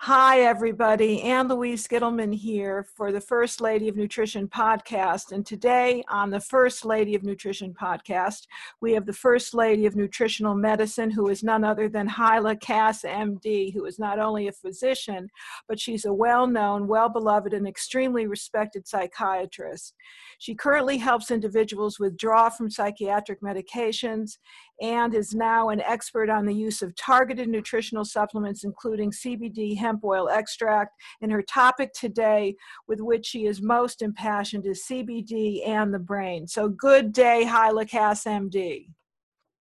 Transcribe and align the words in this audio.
Hi, 0.00 0.40
everybody. 0.40 1.22
Ann 1.22 1.48
Louise 1.48 1.88
Gittleman 1.88 2.32
here 2.32 2.86
for 2.94 3.10
the 3.10 3.20
First 3.20 3.62
Lady 3.62 3.88
of 3.88 3.96
Nutrition 3.96 4.46
podcast. 4.46 5.32
And 5.32 5.44
today, 5.44 6.04
on 6.08 6.30
the 6.30 6.38
First 6.38 6.84
Lady 6.84 7.14
of 7.14 7.24
Nutrition 7.24 7.74
podcast, 7.74 8.46
we 8.82 8.92
have 8.92 9.06
the 9.06 9.14
First 9.14 9.54
Lady 9.54 9.86
of 9.86 9.96
Nutritional 9.96 10.54
Medicine, 10.54 11.10
who 11.10 11.28
is 11.28 11.42
none 11.42 11.64
other 11.64 11.88
than 11.88 12.06
Hyla 12.06 12.56
Cass, 12.56 13.02
MD, 13.02 13.72
who 13.72 13.86
is 13.86 13.98
not 13.98 14.18
only 14.18 14.46
a 14.46 14.52
physician, 14.52 15.28
but 15.66 15.80
she's 15.80 16.04
a 16.04 16.12
well 16.12 16.46
known, 16.46 16.86
well 16.86 17.08
beloved, 17.08 17.54
and 17.54 17.66
extremely 17.66 18.26
respected 18.26 18.86
psychiatrist. 18.86 19.94
She 20.38 20.54
currently 20.54 20.98
helps 20.98 21.30
individuals 21.30 21.98
withdraw 21.98 22.50
from 22.50 22.70
psychiatric 22.70 23.40
medications 23.40 24.36
and 24.80 25.14
is 25.14 25.34
now 25.34 25.70
an 25.70 25.80
expert 25.80 26.28
on 26.28 26.46
the 26.46 26.54
use 26.54 26.82
of 26.82 26.94
targeted 26.96 27.48
nutritional 27.48 28.04
supplements, 28.04 28.64
including 28.64 29.10
CBD 29.10 29.76
hemp 29.76 30.04
oil 30.04 30.28
extract. 30.28 30.92
And 31.22 31.32
her 31.32 31.42
topic 31.42 31.92
today, 31.92 32.54
with 32.88 33.00
which 33.00 33.26
she 33.26 33.46
is 33.46 33.62
most 33.62 34.02
impassioned, 34.02 34.66
is 34.66 34.84
CBD 34.90 35.66
and 35.66 35.92
the 35.92 35.98
brain. 35.98 36.46
So, 36.46 36.68
good 36.68 37.12
day, 37.12 37.44
Hyla 37.44 37.86
Cass 37.86 38.24
MD. 38.24 38.88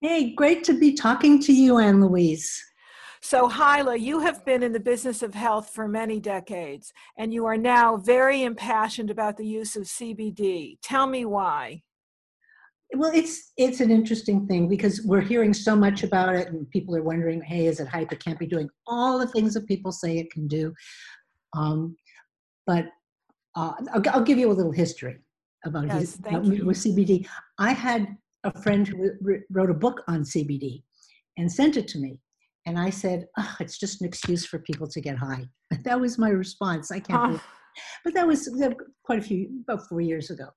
Hey, 0.02 0.34
great 0.36 0.64
to 0.66 0.74
be 0.74 0.94
talking 0.94 1.42
to 1.42 1.54
you, 1.54 1.78
Ann 1.78 2.02
Louise. 2.02 2.64
So, 3.22 3.48
Hyla, 3.48 3.96
you 3.96 4.20
have 4.20 4.46
been 4.46 4.62
in 4.62 4.72
the 4.72 4.80
business 4.80 5.24
of 5.24 5.34
health 5.34 5.72
for 5.72 5.88
many 5.88 6.20
decades, 6.20 6.94
and 7.18 7.34
you 7.34 7.48
are 7.48 7.58
now 7.58 7.98
very 7.98 8.44
impassioned 8.44 9.10
about 9.10 9.36
the 9.36 9.48
use 9.48 9.76
of 9.76 9.86
CBD. 9.86 10.78
Tell 10.84 11.08
me 11.08 11.26
why. 11.26 11.82
Well, 12.94 13.12
it's 13.14 13.52
it's 13.58 13.82
an 13.82 13.92
interesting 13.92 14.48
thing 14.48 14.68
because 14.68 15.02
we're 15.04 15.22
hearing 15.22 15.54
so 15.54 15.76
much 15.76 16.04
about 16.04 16.36
it, 16.36 16.50
and 16.50 16.70
people 16.70 16.96
are 16.96 17.04
wondering, 17.04 17.42
"Hey, 17.42 17.66
is 17.66 17.80
it 17.80 17.88
hype? 17.88 18.12
It 18.12 18.24
can't 18.24 18.40
be 18.40 18.46
doing 18.46 18.70
all 18.86 19.18
the 19.18 19.28
things 19.28 19.54
that 19.56 19.68
people 19.68 19.92
say 19.92 20.18
it 20.18 20.32
can 20.32 20.48
do." 20.48 20.74
Um, 21.58 21.96
but 22.68 22.86
uh, 23.56 23.74
I'll, 23.94 24.02
I'll, 24.12 24.24
give 24.24 24.38
you 24.38 24.52
a 24.52 24.54
little 24.54 24.72
history 24.72 25.18
about, 25.66 25.88
yes, 25.88 26.00
his, 26.00 26.20
about 26.20 26.44
with 26.44 26.78
CBD. 26.78 27.28
I 27.58 27.72
had 27.72 28.16
a 28.44 28.62
friend 28.62 28.88
who 28.88 29.12
wrote 29.50 29.72
a 29.72 29.76
book 29.76 30.04
on 30.08 30.22
CBD 30.22 30.84
and 31.38 31.52
sent 31.52 31.78
it 31.78 31.88
to 31.90 31.98
me, 31.98 32.20
and 32.68 32.78
I 32.78 32.92
said, 32.92 33.26
oh, 33.38 33.56
"It's 33.60 33.80
just 33.80 34.02
an 34.02 34.08
excuse 34.08 34.46
for 34.46 34.60
people 34.60 34.88
to 34.88 35.02
get 35.02 35.18
high." 35.18 35.48
That 35.84 36.00
was 36.00 36.18
my 36.18 36.30
response. 36.30 36.92
I 36.92 37.00
can't. 37.00 37.38
Huh. 37.38 37.44
But 38.04 38.14
that 38.14 38.28
was 38.28 38.48
quite 39.04 39.20
a 39.20 39.22
few, 39.22 39.50
about 39.68 39.88
four 39.90 40.02
years 40.02 40.30
ago, 40.30 40.50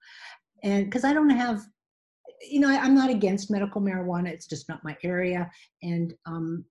and 0.62 0.84
because 0.84 1.04
I 1.04 1.12
don't 1.12 1.30
have 1.30 1.66
you 2.42 2.61
know, 2.61 2.69
I, 2.69 2.84
am 2.84 2.94
not 2.94 3.11
against 3.11 3.50
medical 3.50 3.81
marijuana. 3.81 4.28
It's 4.28 4.47
just 4.47 4.69
not 4.69 4.84
my 4.84 4.97
area. 5.03 5.50
And 5.83 6.14
um, 6.27 6.64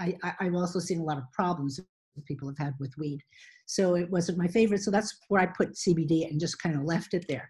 I, 0.00 0.16
have 0.40 0.54
also 0.54 0.78
seen 0.78 1.00
a 1.00 1.04
lot 1.04 1.18
of 1.18 1.24
problems 1.32 1.80
people 2.26 2.48
have 2.48 2.58
had 2.58 2.74
with 2.80 2.94
weed. 2.98 3.20
So 3.66 3.94
it 3.94 4.10
wasn't 4.10 4.38
my 4.38 4.48
favorite. 4.48 4.82
So 4.82 4.90
that's 4.90 5.18
where 5.28 5.42
I 5.42 5.46
put 5.46 5.74
CBD 5.74 6.30
and 6.30 6.40
just 6.40 6.62
kind 6.62 6.76
of 6.76 6.84
left 6.84 7.14
it 7.14 7.26
there. 7.28 7.48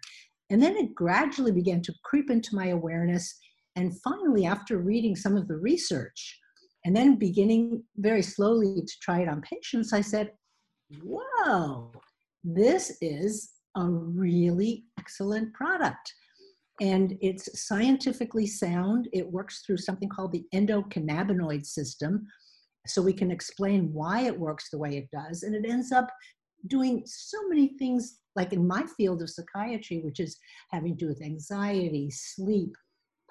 And 0.49 0.61
then 0.61 0.75
it 0.75 0.95
gradually 0.95 1.51
began 1.51 1.81
to 1.83 1.93
creep 2.03 2.29
into 2.29 2.55
my 2.55 2.67
awareness. 2.67 3.37
And 3.75 3.99
finally, 4.01 4.45
after 4.45 4.77
reading 4.77 5.15
some 5.15 5.37
of 5.37 5.47
the 5.47 5.57
research 5.57 6.37
and 6.85 6.95
then 6.95 7.17
beginning 7.17 7.83
very 7.97 8.21
slowly 8.21 8.81
to 8.81 8.93
try 9.01 9.21
it 9.21 9.29
on 9.29 9.41
patients, 9.41 9.93
I 9.93 10.01
said, 10.01 10.31
whoa, 11.03 11.91
this 12.43 12.97
is 13.01 13.51
a 13.75 13.85
really 13.85 14.85
excellent 14.99 15.53
product 15.53 16.13
and 16.79 17.17
it's 17.21 17.67
scientifically 17.67 18.45
sound. 18.45 19.09
It 19.11 19.31
works 19.31 19.63
through 19.65 19.77
something 19.77 20.09
called 20.09 20.31
the 20.31 20.45
endocannabinoid 20.53 21.65
system. 21.65 22.27
So 22.85 23.01
we 23.01 23.13
can 23.13 23.31
explain 23.31 23.91
why 23.93 24.21
it 24.21 24.39
works 24.39 24.69
the 24.69 24.77
way 24.77 24.97
it 24.97 25.09
does. 25.11 25.43
And 25.43 25.55
it 25.55 25.69
ends 25.69 25.91
up 25.91 26.09
doing 26.67 27.03
so 27.05 27.37
many 27.49 27.77
things, 27.77 28.19
like 28.35 28.53
in 28.53 28.67
my 28.67 28.85
field 28.95 29.21
of 29.21 29.29
psychiatry, 29.29 30.01
which 30.03 30.19
is 30.19 30.37
having 30.71 30.95
to 30.95 31.05
do 31.05 31.07
with 31.07 31.23
anxiety, 31.23 32.09
sleep, 32.11 32.73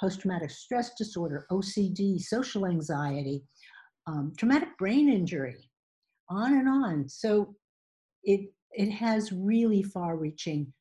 post 0.00 0.20
traumatic 0.20 0.50
stress 0.50 0.94
disorder, 0.94 1.46
OCD, 1.50 2.20
social 2.20 2.66
anxiety, 2.66 3.44
um, 4.06 4.32
traumatic 4.36 4.76
brain 4.78 5.08
injury, 5.08 5.70
on 6.28 6.52
and 6.52 6.68
on. 6.68 7.08
So 7.08 7.54
it, 8.24 8.52
it 8.72 8.90
has 8.90 9.32
really 9.32 9.82
far 9.82 10.16
reaching 10.16 10.72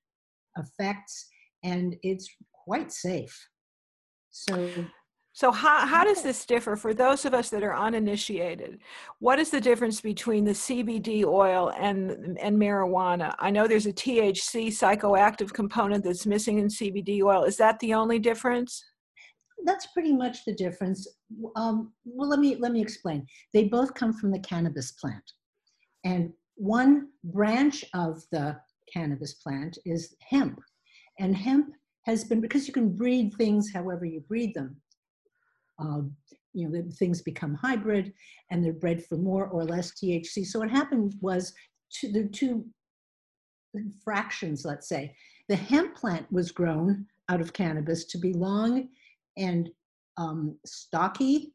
effects 0.57 1.27
and 1.63 1.95
it's 2.03 2.27
quite 2.65 2.91
safe. 2.91 3.49
So 4.31 4.69
so 5.35 5.51
how, 5.51 5.85
how 5.85 6.05
does 6.05 6.23
this 6.23 6.45
differ 6.45 6.77
for 6.77 6.93
those 6.93 7.25
of 7.25 7.33
us 7.33 7.49
that 7.49 7.61
are 7.61 7.75
uninitiated? 7.75 8.79
What 9.19 9.37
is 9.37 9.49
the 9.49 9.59
difference 9.59 9.99
between 9.99 10.45
the 10.45 10.53
CBD 10.53 11.25
oil 11.25 11.73
and 11.77 12.37
and 12.39 12.57
marijuana? 12.57 13.35
I 13.37 13.51
know 13.51 13.67
there's 13.67 13.85
a 13.85 13.91
THC 13.91 14.67
psychoactive 14.67 15.51
component 15.51 16.05
that's 16.05 16.25
missing 16.25 16.59
in 16.59 16.67
CBD 16.67 17.21
oil. 17.21 17.43
Is 17.43 17.57
that 17.57 17.77
the 17.79 17.93
only 17.93 18.17
difference? 18.17 18.81
That's 19.65 19.87
pretty 19.87 20.13
much 20.13 20.45
the 20.45 20.53
difference. 20.53 21.05
Um, 21.57 21.91
well, 22.05 22.29
let 22.29 22.39
me 22.39 22.55
let 22.55 22.71
me 22.71 22.81
explain. 22.81 23.27
They 23.53 23.65
both 23.65 23.93
come 23.93 24.13
from 24.13 24.31
the 24.31 24.39
cannabis 24.39 24.93
plant, 24.93 25.33
and 26.05 26.31
one 26.55 27.09
branch 27.25 27.83
of 27.93 28.23
the 28.31 28.55
cannabis 28.93 29.33
plant 29.33 29.77
is 29.85 30.15
hemp, 30.29 30.61
and 31.19 31.35
hemp 31.35 31.73
has 32.05 32.23
been 32.23 32.41
because 32.41 32.67
you 32.67 32.73
can 32.73 32.95
breed 32.95 33.33
things 33.33 33.71
however 33.73 34.05
you 34.05 34.21
breed 34.21 34.53
them. 34.53 34.75
Um, 35.79 36.16
you 36.53 36.69
know, 36.69 36.83
things 36.97 37.21
become 37.21 37.53
hybrid 37.55 38.13
and 38.49 38.63
they're 38.63 38.73
bred 38.73 39.03
for 39.05 39.17
more 39.17 39.47
or 39.47 39.66
less 39.66 39.91
THC. 39.91 40.45
So 40.45 40.59
what 40.59 40.69
happened 40.69 41.16
was 41.19 41.53
the 42.01 42.29
two 42.31 42.66
fractions, 44.03 44.63
let's 44.63 44.88
say. 44.88 45.16
The 45.49 45.55
hemp 45.55 45.95
plant 45.95 46.31
was 46.31 46.51
grown 46.51 47.05
out 47.29 47.41
of 47.41 47.53
cannabis 47.53 48.05
to 48.05 48.17
be 48.17 48.33
long 48.33 48.89
and 49.37 49.69
um, 50.17 50.57
stocky 50.66 51.53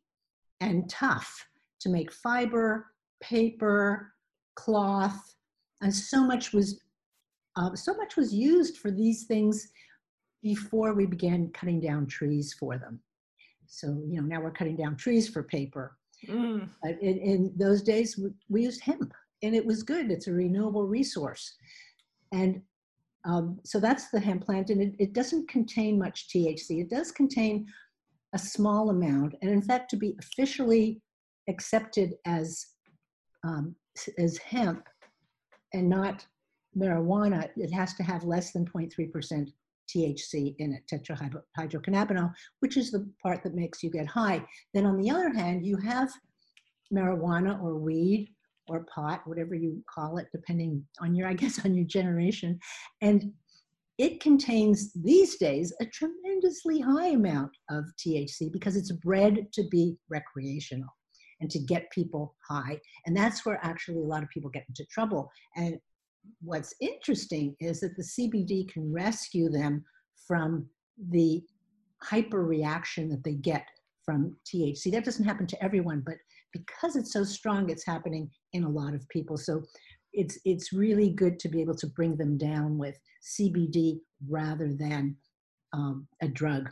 and 0.60 0.88
tough 0.90 1.46
to 1.80 1.88
make 1.88 2.12
fiber, 2.12 2.86
paper, 3.22 4.12
cloth, 4.54 5.34
and 5.80 5.94
so 5.94 6.24
much 6.24 6.52
was 6.52 6.80
uh, 7.56 7.74
so 7.74 7.94
much 7.94 8.16
was 8.16 8.32
used 8.32 8.76
for 8.78 8.90
these 8.90 9.24
things 9.24 9.72
before 10.42 10.94
we 10.94 11.06
began 11.06 11.50
cutting 11.52 11.80
down 11.80 12.06
trees 12.06 12.54
for 12.58 12.78
them. 12.78 13.00
So, 13.66 13.86
you 14.08 14.20
know, 14.20 14.26
now 14.26 14.40
we're 14.40 14.50
cutting 14.50 14.76
down 14.76 14.96
trees 14.96 15.28
for 15.28 15.42
paper. 15.42 15.96
Mm. 16.28 16.68
In, 16.84 17.18
in, 17.18 17.52
those 17.56 17.82
days, 17.82 18.18
we, 18.18 18.30
we, 18.48 18.62
used 18.64 18.82
hemp 18.82 19.12
and 19.42 19.54
it 19.54 19.64
was 19.64 19.82
good. 19.82 20.10
It's 20.10 20.26
a 20.26 20.32
renewable 20.32 20.86
resource. 20.86 21.54
And 22.32 22.62
um, 23.24 23.60
so 23.64 23.80
that's 23.80 24.10
the 24.10 24.20
hemp 24.20 24.44
plant, 24.44 24.70
and 24.70 24.80
it, 24.80 24.94
it 24.98 25.12
doesn't 25.12 25.48
contain 25.48 25.98
much 25.98 26.28
THC. 26.28 26.80
It 26.80 26.90
does 26.90 27.12
contain 27.12 27.66
a 28.34 28.38
small 28.38 28.90
amount, 28.90 29.34
and 29.42 29.50
in 29.50 29.60
fact, 29.60 29.90
to 29.90 29.96
be 29.96 30.14
officially 30.20 31.02
accepted 31.48 32.14
as 32.26 32.64
um, 33.44 33.74
as 34.18 34.38
hemp 34.38 34.86
and 35.74 35.88
not 35.88 36.24
marijuana, 36.76 37.48
it 37.56 37.72
has 37.72 37.94
to 37.94 38.02
have 38.02 38.24
less 38.24 38.52
than 38.52 38.64
0.3% 38.64 39.52
THC 39.94 40.54
in 40.58 40.72
it, 40.72 40.82
tetrahydrocannabinol, 40.90 42.32
which 42.60 42.76
is 42.76 42.90
the 42.90 43.08
part 43.22 43.42
that 43.42 43.54
makes 43.54 43.82
you 43.82 43.90
get 43.90 44.06
high. 44.06 44.44
Then 44.74 44.86
on 44.86 44.98
the 44.98 45.10
other 45.10 45.32
hand, 45.32 45.64
you 45.64 45.76
have 45.78 46.10
marijuana 46.92 47.62
or 47.62 47.76
weed 47.76 48.32
or 48.68 48.86
pot, 48.94 49.22
whatever 49.24 49.54
you 49.54 49.82
call 49.92 50.18
it, 50.18 50.28
depending 50.32 50.84
on 51.00 51.14
your, 51.14 51.28
I 51.28 51.34
guess, 51.34 51.64
on 51.64 51.74
your 51.74 51.86
generation. 51.86 52.58
And 53.00 53.32
it 53.98 54.20
contains 54.20 54.92
these 54.94 55.36
days 55.36 55.74
a 55.80 55.86
tremendously 55.86 56.80
high 56.80 57.08
amount 57.08 57.50
of 57.70 57.84
THC 57.98 58.50
because 58.52 58.76
it's 58.76 58.92
bred 58.92 59.52
to 59.52 59.64
be 59.70 59.96
recreational 60.08 60.88
and 61.40 61.50
to 61.50 61.58
get 61.58 61.90
people 61.90 62.34
high. 62.48 62.78
And 63.06 63.16
that's 63.16 63.44
where 63.44 63.58
actually 63.62 63.98
a 63.98 64.06
lot 64.06 64.22
of 64.22 64.28
people 64.30 64.50
get 64.50 64.64
into 64.68 64.84
trouble. 64.90 65.30
And 65.56 65.78
what's 66.42 66.74
interesting 66.80 67.54
is 67.60 67.80
that 67.80 67.96
the 67.96 68.02
CBD 68.02 68.70
can 68.72 68.92
rescue 68.92 69.48
them 69.50 69.84
from 70.26 70.66
the 71.10 71.42
hyperreaction 72.04 73.10
that 73.10 73.22
they 73.24 73.34
get 73.34 73.66
from 74.04 74.36
THC. 74.46 74.90
That 74.92 75.04
doesn't 75.04 75.24
happen 75.24 75.46
to 75.46 75.62
everyone, 75.62 76.02
but 76.04 76.16
because 76.52 76.96
it's 76.96 77.12
so 77.12 77.24
strong, 77.24 77.70
it's 77.70 77.86
happening 77.86 78.30
in 78.52 78.64
a 78.64 78.68
lot 78.68 78.94
of 78.94 79.08
people. 79.08 79.36
So 79.36 79.62
it's 80.12 80.38
it's 80.44 80.72
really 80.72 81.10
good 81.10 81.38
to 81.38 81.48
be 81.48 81.60
able 81.60 81.76
to 81.76 81.86
bring 81.88 82.16
them 82.16 82.36
down 82.36 82.78
with 82.78 82.98
CBD 83.22 84.00
rather 84.28 84.74
than 84.74 85.16
um, 85.72 86.08
a 86.20 86.28
drug. 86.28 86.70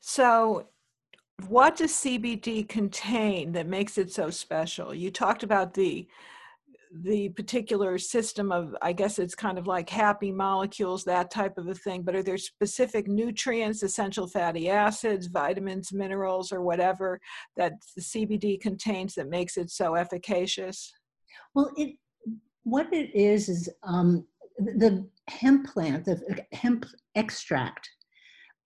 So, 0.00 0.68
what 1.48 1.76
does 1.76 1.92
CBD 1.92 2.68
contain 2.68 3.52
that 3.52 3.66
makes 3.66 3.98
it 3.98 4.12
so 4.12 4.30
special? 4.30 4.94
You 4.94 5.10
talked 5.10 5.42
about 5.42 5.74
the 5.74 6.06
the 7.02 7.28
particular 7.30 7.98
system 7.98 8.52
of 8.52 8.76
i 8.80 8.92
guess 8.92 9.18
it's 9.18 9.34
kind 9.34 9.58
of 9.58 9.66
like 9.66 9.90
happy 9.90 10.30
molecules 10.30 11.02
that 11.02 11.28
type 11.28 11.58
of 11.58 11.66
a 11.66 11.74
thing 11.74 12.02
but 12.02 12.14
are 12.14 12.22
there 12.22 12.38
specific 12.38 13.08
nutrients 13.08 13.82
essential 13.82 14.28
fatty 14.28 14.70
acids 14.70 15.26
vitamins 15.26 15.92
minerals 15.92 16.52
or 16.52 16.62
whatever 16.62 17.20
that 17.56 17.72
the 17.96 18.02
cbd 18.02 18.60
contains 18.60 19.14
that 19.14 19.28
makes 19.28 19.56
it 19.56 19.70
so 19.70 19.96
efficacious? 19.96 20.92
Well 21.54 21.72
it 21.76 21.96
what 22.62 22.92
it 22.92 23.14
is 23.14 23.48
is 23.48 23.68
um, 23.82 24.24
the 24.58 25.04
hemp 25.28 25.66
plant 25.66 26.04
the 26.04 26.44
hemp 26.52 26.86
extract 27.16 27.88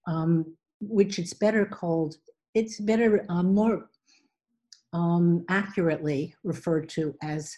um, 0.07 0.55
which 0.81 1.19
it's 1.19 1.33
better 1.33 1.65
called 1.65 2.17
it's 2.55 2.79
better 2.79 3.25
um, 3.31 3.55
more 3.55 3.89
accurately 5.49 6.35
referred 6.45 6.89
to 6.89 7.15
as 7.23 7.57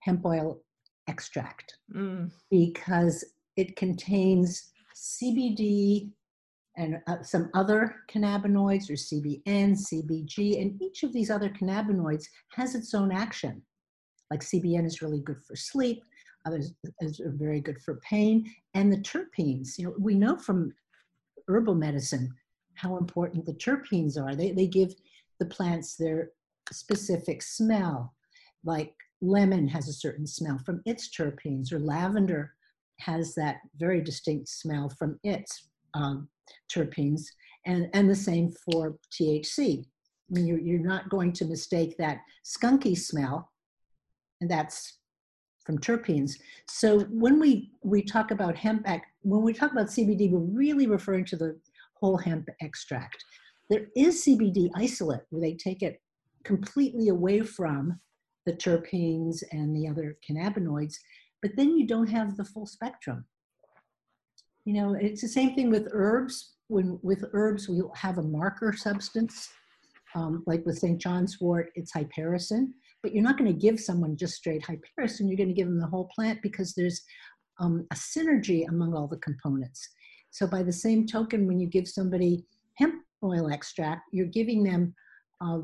hemp 0.00 0.24
oil 0.24 0.60
extract 1.08 1.78
mm. 1.94 2.30
because 2.50 3.24
it 3.56 3.76
contains 3.76 4.70
CBD 4.96 6.10
and 6.76 7.00
uh, 7.08 7.22
some 7.22 7.50
other 7.54 7.96
cannabinoids 8.10 8.88
or 8.88 8.94
CBN, 8.94 9.76
CBG, 9.76 10.60
and 10.60 10.80
each 10.80 11.02
of 11.02 11.12
these 11.12 11.30
other 11.30 11.50
cannabinoids 11.50 12.24
has 12.52 12.74
its 12.74 12.94
own 12.94 13.12
action. 13.12 13.60
Like 14.30 14.40
CBN 14.40 14.86
is 14.86 15.02
really 15.02 15.20
good 15.20 15.42
for 15.46 15.56
sleep, 15.56 16.02
others 16.46 16.72
are 17.02 17.32
very 17.32 17.60
good 17.60 17.80
for 17.82 17.96
pain, 17.96 18.50
and 18.74 18.92
the 18.92 18.98
terpenes. 18.98 19.78
You 19.78 19.86
know, 19.86 19.94
we 19.98 20.14
know 20.14 20.36
from 20.36 20.72
herbal 21.48 21.74
medicine 21.74 22.32
how 22.74 22.96
important 22.96 23.44
the 23.44 23.54
terpenes 23.54 24.16
are. 24.16 24.34
They, 24.34 24.52
they 24.52 24.66
give 24.66 24.94
the 25.38 25.46
plants 25.46 25.96
their 25.96 26.30
specific 26.72 27.42
smell, 27.42 28.14
like 28.64 28.94
lemon 29.22 29.68
has 29.68 29.88
a 29.88 29.92
certain 29.92 30.26
smell 30.26 30.58
from 30.64 30.82
its 30.86 31.08
terpenes, 31.10 31.72
or 31.72 31.78
lavender 31.78 32.54
has 33.00 33.34
that 33.34 33.56
very 33.78 34.00
distinct 34.00 34.48
smell 34.48 34.88
from 34.88 35.18
its 35.24 35.68
um, 35.94 36.28
terpenes, 36.72 37.22
and, 37.66 37.88
and 37.94 38.08
the 38.08 38.14
same 38.14 38.52
for 38.64 38.96
THC. 39.12 39.84
I 39.84 40.34
mean, 40.34 40.46
you're, 40.46 40.60
you're 40.60 40.78
not 40.80 41.08
going 41.08 41.32
to 41.34 41.44
mistake 41.44 41.96
that 41.98 42.18
skunky 42.44 42.96
smell, 42.96 43.50
and 44.40 44.50
that's 44.50 44.98
from 45.64 45.78
terpenes. 45.78 46.32
So 46.68 47.00
when 47.10 47.38
we, 47.38 47.72
we 47.82 48.02
talk 48.02 48.30
about 48.30 48.56
hemp, 48.56 48.86
when 49.22 49.42
we 49.42 49.52
talk 49.52 49.72
about 49.72 49.88
CBD, 49.88 50.30
we're 50.30 50.38
really 50.40 50.86
referring 50.86 51.24
to 51.26 51.36
the 51.36 51.58
whole 51.94 52.16
hemp 52.16 52.48
extract. 52.60 53.22
There 53.68 53.86
is 53.96 54.24
CBD 54.24 54.70
isolate 54.74 55.20
where 55.30 55.42
they 55.42 55.54
take 55.54 55.82
it 55.82 56.00
completely 56.44 57.08
away 57.08 57.40
from 57.40 58.00
the 58.50 58.56
terpenes 58.56 59.42
and 59.52 59.74
the 59.74 59.86
other 59.88 60.16
cannabinoids, 60.28 60.96
but 61.42 61.52
then 61.56 61.76
you 61.76 61.86
don't 61.86 62.08
have 62.08 62.36
the 62.36 62.44
full 62.44 62.66
spectrum. 62.66 63.24
You 64.64 64.74
know, 64.74 64.94
it's 64.94 65.22
the 65.22 65.28
same 65.28 65.54
thing 65.54 65.70
with 65.70 65.88
herbs. 65.92 66.54
When 66.68 66.98
with 67.02 67.24
herbs, 67.32 67.68
we'll 67.68 67.92
have 67.94 68.18
a 68.18 68.22
marker 68.22 68.72
substance, 68.72 69.48
um, 70.14 70.42
like 70.46 70.64
with 70.66 70.78
St. 70.78 71.00
John's 71.00 71.40
wort, 71.40 71.70
it's 71.74 71.92
hypericin, 71.92 72.68
but 73.02 73.12
you're 73.12 73.24
not 73.24 73.38
going 73.38 73.52
to 73.52 73.58
give 73.58 73.80
someone 73.80 74.16
just 74.16 74.34
straight 74.34 74.62
hypericin. 74.62 75.28
You're 75.28 75.36
going 75.36 75.48
to 75.48 75.54
give 75.54 75.66
them 75.66 75.80
the 75.80 75.86
whole 75.86 76.08
plant 76.14 76.42
because 76.42 76.74
there's 76.74 77.02
um, 77.58 77.86
a 77.90 77.94
synergy 77.94 78.68
among 78.68 78.94
all 78.94 79.08
the 79.08 79.16
components. 79.18 79.88
So 80.30 80.46
by 80.46 80.62
the 80.62 80.72
same 80.72 81.06
token, 81.06 81.46
when 81.46 81.58
you 81.58 81.66
give 81.66 81.88
somebody 81.88 82.44
hemp 82.74 83.02
oil 83.24 83.50
extract, 83.50 84.02
you're 84.12 84.26
giving 84.26 84.62
them 84.62 84.94
uh, 85.40 85.58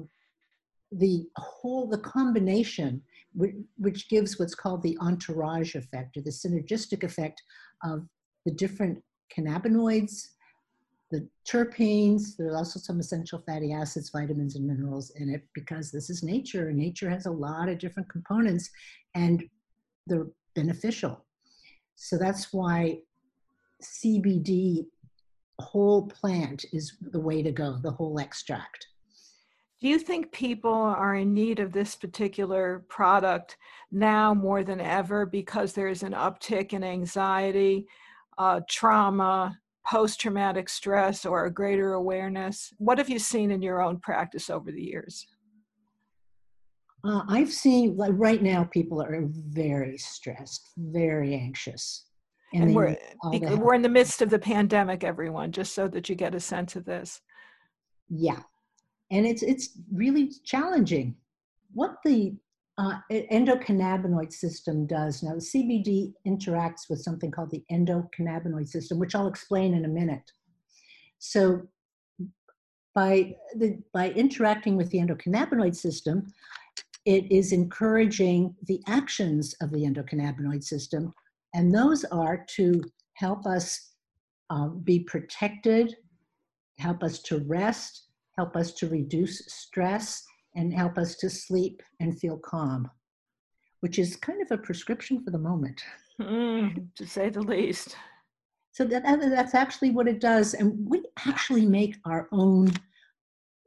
the 0.92 1.26
whole, 1.36 1.88
the 1.88 1.98
combination, 1.98 3.02
which 3.76 4.08
gives 4.08 4.38
what's 4.38 4.54
called 4.54 4.82
the 4.82 4.96
entourage 5.00 5.74
effect 5.74 6.16
or 6.16 6.22
the 6.22 6.30
synergistic 6.30 7.02
effect 7.02 7.42
of 7.84 8.06
the 8.44 8.52
different 8.52 9.02
cannabinoids, 9.36 10.28
the 11.10 11.28
terpenes, 11.48 12.36
there's 12.36 12.54
also 12.54 12.80
some 12.80 12.98
essential 12.98 13.42
fatty 13.46 13.72
acids, 13.72 14.10
vitamins, 14.10 14.56
and 14.56 14.66
minerals 14.66 15.10
in 15.16 15.28
it 15.28 15.42
because 15.54 15.92
this 15.92 16.10
is 16.10 16.22
nature, 16.22 16.68
and 16.68 16.78
nature 16.78 17.08
has 17.08 17.26
a 17.26 17.30
lot 17.30 17.68
of 17.68 17.78
different 17.78 18.08
components 18.08 18.68
and 19.14 19.44
they're 20.06 20.26
beneficial. 20.54 21.24
So 21.94 22.18
that's 22.18 22.52
why 22.52 22.98
CBD 23.82 24.86
whole 25.60 26.08
plant 26.08 26.64
is 26.72 26.96
the 27.00 27.20
way 27.20 27.42
to 27.42 27.52
go, 27.52 27.78
the 27.82 27.90
whole 27.90 28.18
extract. 28.18 28.86
Do 29.80 29.88
you 29.88 29.98
think 29.98 30.32
people 30.32 30.72
are 30.72 31.14
in 31.16 31.34
need 31.34 31.60
of 31.60 31.72
this 31.72 31.96
particular 31.96 32.84
product 32.88 33.58
now 33.92 34.32
more 34.32 34.64
than 34.64 34.80
ever 34.80 35.26
because 35.26 35.74
there's 35.74 36.02
an 36.02 36.12
uptick 36.12 36.72
in 36.72 36.82
anxiety, 36.82 37.86
uh, 38.38 38.60
trauma, 38.68 39.58
post 39.86 40.18
traumatic 40.18 40.70
stress, 40.70 41.26
or 41.26 41.44
a 41.44 41.52
greater 41.52 41.92
awareness? 41.92 42.72
What 42.78 42.96
have 42.96 43.10
you 43.10 43.18
seen 43.18 43.50
in 43.50 43.60
your 43.60 43.82
own 43.82 44.00
practice 44.00 44.48
over 44.48 44.72
the 44.72 44.82
years? 44.82 45.26
Uh, 47.04 47.22
I've 47.28 47.52
seen, 47.52 47.96
like, 47.98 48.12
right 48.14 48.42
now, 48.42 48.64
people 48.64 49.02
are 49.02 49.28
very 49.30 49.98
stressed, 49.98 50.70
very 50.76 51.34
anxious. 51.34 52.06
And, 52.54 52.64
and 52.64 52.74
we're, 52.74 52.96
we're 53.58 53.74
in 53.74 53.82
the 53.82 53.88
midst 53.88 54.22
of 54.22 54.30
the 54.30 54.38
pandemic, 54.38 55.04
everyone, 55.04 55.52
just 55.52 55.74
so 55.74 55.86
that 55.88 56.08
you 56.08 56.14
get 56.14 56.34
a 56.34 56.40
sense 56.40 56.74
of 56.76 56.86
this. 56.86 57.20
Yeah, 58.08 58.40
and 59.10 59.26
it's 59.26 59.42
it's 59.42 59.78
really 59.92 60.32
challenging. 60.44 61.16
What 61.72 61.96
the 62.04 62.36
uh, 62.78 62.98
endocannabinoid 63.10 64.32
system 64.32 64.86
does 64.86 65.22
now, 65.22 65.34
the 65.34 65.40
CBD 65.40 66.12
interacts 66.26 66.90
with 66.90 67.00
something 67.00 67.30
called 67.30 67.50
the 67.50 67.64
endocannabinoid 67.72 68.68
system, 68.68 68.98
which 68.98 69.14
I'll 69.14 69.28
explain 69.28 69.74
in 69.74 69.84
a 69.86 69.88
minute. 69.88 70.30
So, 71.18 71.62
by 72.94 73.36
the 73.56 73.78
by 73.92 74.10
interacting 74.10 74.76
with 74.76 74.90
the 74.90 74.98
endocannabinoid 74.98 75.74
system, 75.74 76.32
it 77.04 77.30
is 77.30 77.52
encouraging 77.52 78.54
the 78.66 78.82
actions 78.86 79.54
of 79.62 79.70
the 79.70 79.84
endocannabinoid 79.84 80.64
system, 80.64 81.12
and 81.54 81.74
those 81.74 82.04
are 82.06 82.44
to 82.56 82.82
help 83.14 83.46
us 83.46 83.92
uh, 84.50 84.68
be 84.68 85.00
protected, 85.00 85.96
help 86.78 87.02
us 87.02 87.20
to 87.20 87.38
rest, 87.46 88.05
help 88.36 88.56
us 88.56 88.72
to 88.74 88.88
reduce 88.88 89.38
stress, 89.46 90.22
and 90.56 90.72
help 90.72 90.98
us 90.98 91.16
to 91.16 91.30
sleep 91.30 91.82
and 92.00 92.18
feel 92.18 92.38
calm, 92.38 92.90
which 93.80 93.98
is 93.98 94.16
kind 94.16 94.42
of 94.42 94.50
a 94.50 94.60
prescription 94.60 95.22
for 95.22 95.30
the 95.30 95.38
moment. 95.38 95.82
Mm, 96.20 96.88
to 96.96 97.06
say 97.06 97.28
the 97.28 97.42
least. 97.42 97.94
So 98.72 98.84
that, 98.84 99.04
that's 99.04 99.54
actually 99.54 99.90
what 99.90 100.08
it 100.08 100.20
does. 100.20 100.54
And 100.54 100.74
we 100.88 101.02
actually 101.26 101.66
make 101.66 101.96
our 102.04 102.28
own 102.32 102.72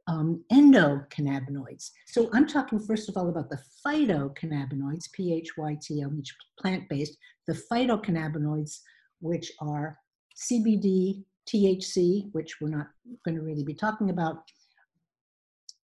um, 0.08 0.44
endocannabinoids. 0.52 1.90
So 2.06 2.28
I'm 2.32 2.46
talking 2.46 2.80
first 2.80 3.08
of 3.08 3.16
all 3.16 3.28
about 3.28 3.50
the 3.50 3.60
phytocannabinoids, 3.86 5.12
P-H-Y-T-O, 5.12 6.12
each 6.18 6.34
plant-based, 6.60 7.16
the 7.46 7.60
phytocannabinoids, 7.72 8.80
which 9.20 9.52
are 9.60 9.98
CBD, 10.36 11.24
THC, 11.48 12.28
which 12.32 12.60
we're 12.60 12.68
not 12.68 12.88
going 13.24 13.36
to 13.36 13.42
really 13.42 13.64
be 13.64 13.74
talking 13.74 14.10
about, 14.10 14.42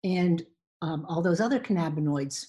and 0.03 0.45
um, 0.81 1.05
all 1.07 1.22
those 1.22 1.39
other 1.39 1.60
cannabinoids. 1.60 2.45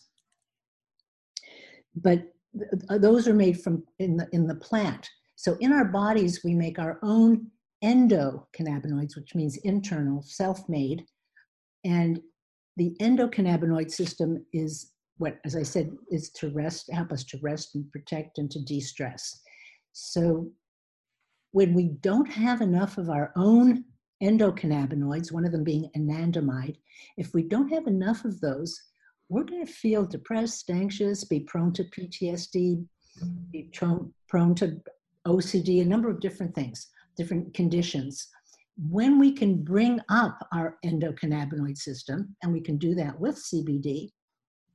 But 1.94 2.24
th- 2.58 3.00
those 3.00 3.28
are 3.28 3.34
made 3.34 3.60
from 3.60 3.84
in 3.98 4.16
the 4.16 4.28
in 4.32 4.46
the 4.46 4.56
plant. 4.56 5.08
So 5.36 5.56
in 5.60 5.72
our 5.72 5.84
bodies, 5.84 6.42
we 6.44 6.54
make 6.54 6.78
our 6.78 6.98
own 7.02 7.50
endocannabinoids, 7.82 9.16
which 9.16 9.34
means 9.34 9.56
internal, 9.58 10.22
self-made, 10.22 11.04
and 11.84 12.20
the 12.76 12.96
endocannabinoid 13.00 13.90
system 13.90 14.44
is 14.52 14.92
what, 15.18 15.38
as 15.44 15.54
I 15.54 15.62
said, 15.62 15.90
is 16.10 16.30
to 16.30 16.50
rest, 16.50 16.90
help 16.92 17.12
us 17.12 17.24
to 17.24 17.38
rest 17.42 17.74
and 17.74 17.90
protect 17.92 18.38
and 18.38 18.50
to 18.50 18.60
de-stress. 18.64 19.40
So 19.92 20.50
when 21.52 21.72
we 21.72 21.90
don't 22.00 22.30
have 22.30 22.62
enough 22.62 22.98
of 22.98 23.10
our 23.10 23.32
own 23.36 23.84
endocannabinoids, 24.24 25.30
one 25.30 25.44
of 25.44 25.52
them 25.52 25.64
being 25.64 25.90
anandamide, 25.96 26.76
if 27.16 27.34
we 27.34 27.42
don't 27.42 27.68
have 27.68 27.86
enough 27.86 28.24
of 28.24 28.40
those, 28.40 28.80
we're 29.28 29.44
going 29.44 29.64
to 29.64 29.72
feel 29.72 30.04
depressed, 30.04 30.70
anxious, 30.70 31.24
be 31.24 31.40
prone 31.40 31.72
to 31.74 31.84
PTSD, 31.84 32.84
be 33.52 33.70
prone 34.28 34.54
to 34.54 34.80
OCD, 35.26 35.82
a 35.82 35.84
number 35.84 36.10
of 36.10 36.20
different 36.20 36.54
things, 36.54 36.88
different 37.16 37.54
conditions. 37.54 38.28
When 38.90 39.18
we 39.18 39.32
can 39.32 39.62
bring 39.62 40.00
up 40.08 40.46
our 40.52 40.78
endocannabinoid 40.84 41.76
system, 41.76 42.34
and 42.42 42.52
we 42.52 42.60
can 42.60 42.76
do 42.76 42.94
that 42.96 43.18
with 43.18 43.36
CBD, 43.36 44.10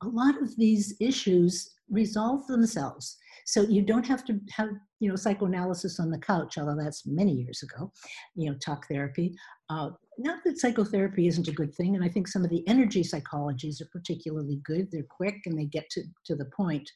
a 0.02 0.08
lot 0.08 0.40
of 0.40 0.56
these 0.56 0.94
issues 1.00 1.70
resolve 1.90 2.46
themselves. 2.46 3.16
So 3.46 3.62
you 3.62 3.82
don't 3.82 4.06
have 4.06 4.24
to 4.26 4.38
have, 4.52 4.68
you 5.00 5.08
know, 5.08 5.16
psychoanalysis 5.16 5.98
on 5.98 6.10
the 6.10 6.18
couch, 6.18 6.58
although 6.58 6.76
that's 6.80 7.06
many 7.06 7.32
years 7.32 7.62
ago, 7.62 7.90
you 8.36 8.50
know, 8.50 8.56
talk 8.58 8.86
therapy. 8.88 9.34
Uh, 9.70 9.90
not 10.18 10.40
that 10.44 10.58
psychotherapy 10.58 11.26
isn't 11.26 11.48
a 11.48 11.52
good 11.52 11.74
thing, 11.74 11.96
and 11.96 12.04
I 12.04 12.08
think 12.08 12.28
some 12.28 12.44
of 12.44 12.50
the 12.50 12.66
energy 12.68 13.02
psychologies 13.02 13.80
are 13.80 13.88
particularly 13.92 14.60
good. 14.64 14.88
They're 14.92 15.02
quick 15.08 15.36
and 15.46 15.58
they 15.58 15.64
get 15.64 15.88
to, 15.90 16.02
to 16.26 16.36
the 16.36 16.50
point. 16.56 16.88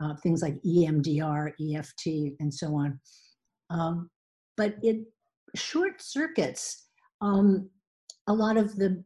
uh, 0.00 0.14
things 0.22 0.42
like 0.42 0.60
EMDR, 0.62 1.52
EFT, 1.60 2.36
and 2.40 2.52
so 2.52 2.74
on. 2.74 2.98
Um, 3.70 4.10
but 4.56 4.76
it 4.82 4.98
short 5.54 6.02
circuits 6.02 6.86
um, 7.20 7.68
a 8.26 8.34
lot 8.34 8.56
of 8.56 8.76
the 8.76 9.02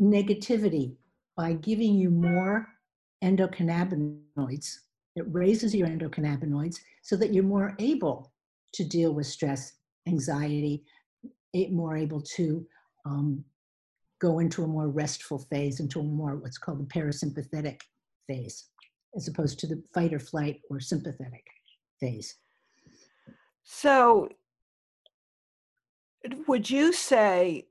negativity 0.00 0.96
by 1.36 1.54
giving 1.54 1.94
you 1.94 2.10
more 2.10 2.68
endocannabinoids. 3.22 4.76
It 5.16 5.24
raises 5.28 5.74
your 5.74 5.88
endocannabinoids 5.88 6.76
so 7.02 7.16
that 7.16 7.32
you're 7.32 7.44
more 7.44 7.74
able 7.78 8.32
to 8.74 8.84
deal 8.84 9.12
with 9.12 9.26
stress, 9.26 9.74
anxiety, 10.06 10.84
more 11.70 11.96
able 11.96 12.20
to 12.20 12.66
um, 13.04 13.44
go 14.20 14.38
into 14.38 14.62
a 14.62 14.66
more 14.66 14.88
restful 14.88 15.38
phase, 15.38 15.80
into 15.80 16.00
a 16.00 16.02
more 16.02 16.36
what's 16.36 16.58
called 16.58 16.80
the 16.80 16.84
parasympathetic 16.84 17.80
phase, 18.26 18.68
as 19.16 19.28
opposed 19.28 19.58
to 19.58 19.66
the 19.66 19.82
fight 19.92 20.14
or 20.14 20.18
flight 20.18 20.60
or 20.70 20.80
sympathetic 20.80 21.44
phase. 22.00 22.36
So, 23.64 24.28
would 26.46 26.70
you 26.70 26.92
say 26.92 27.66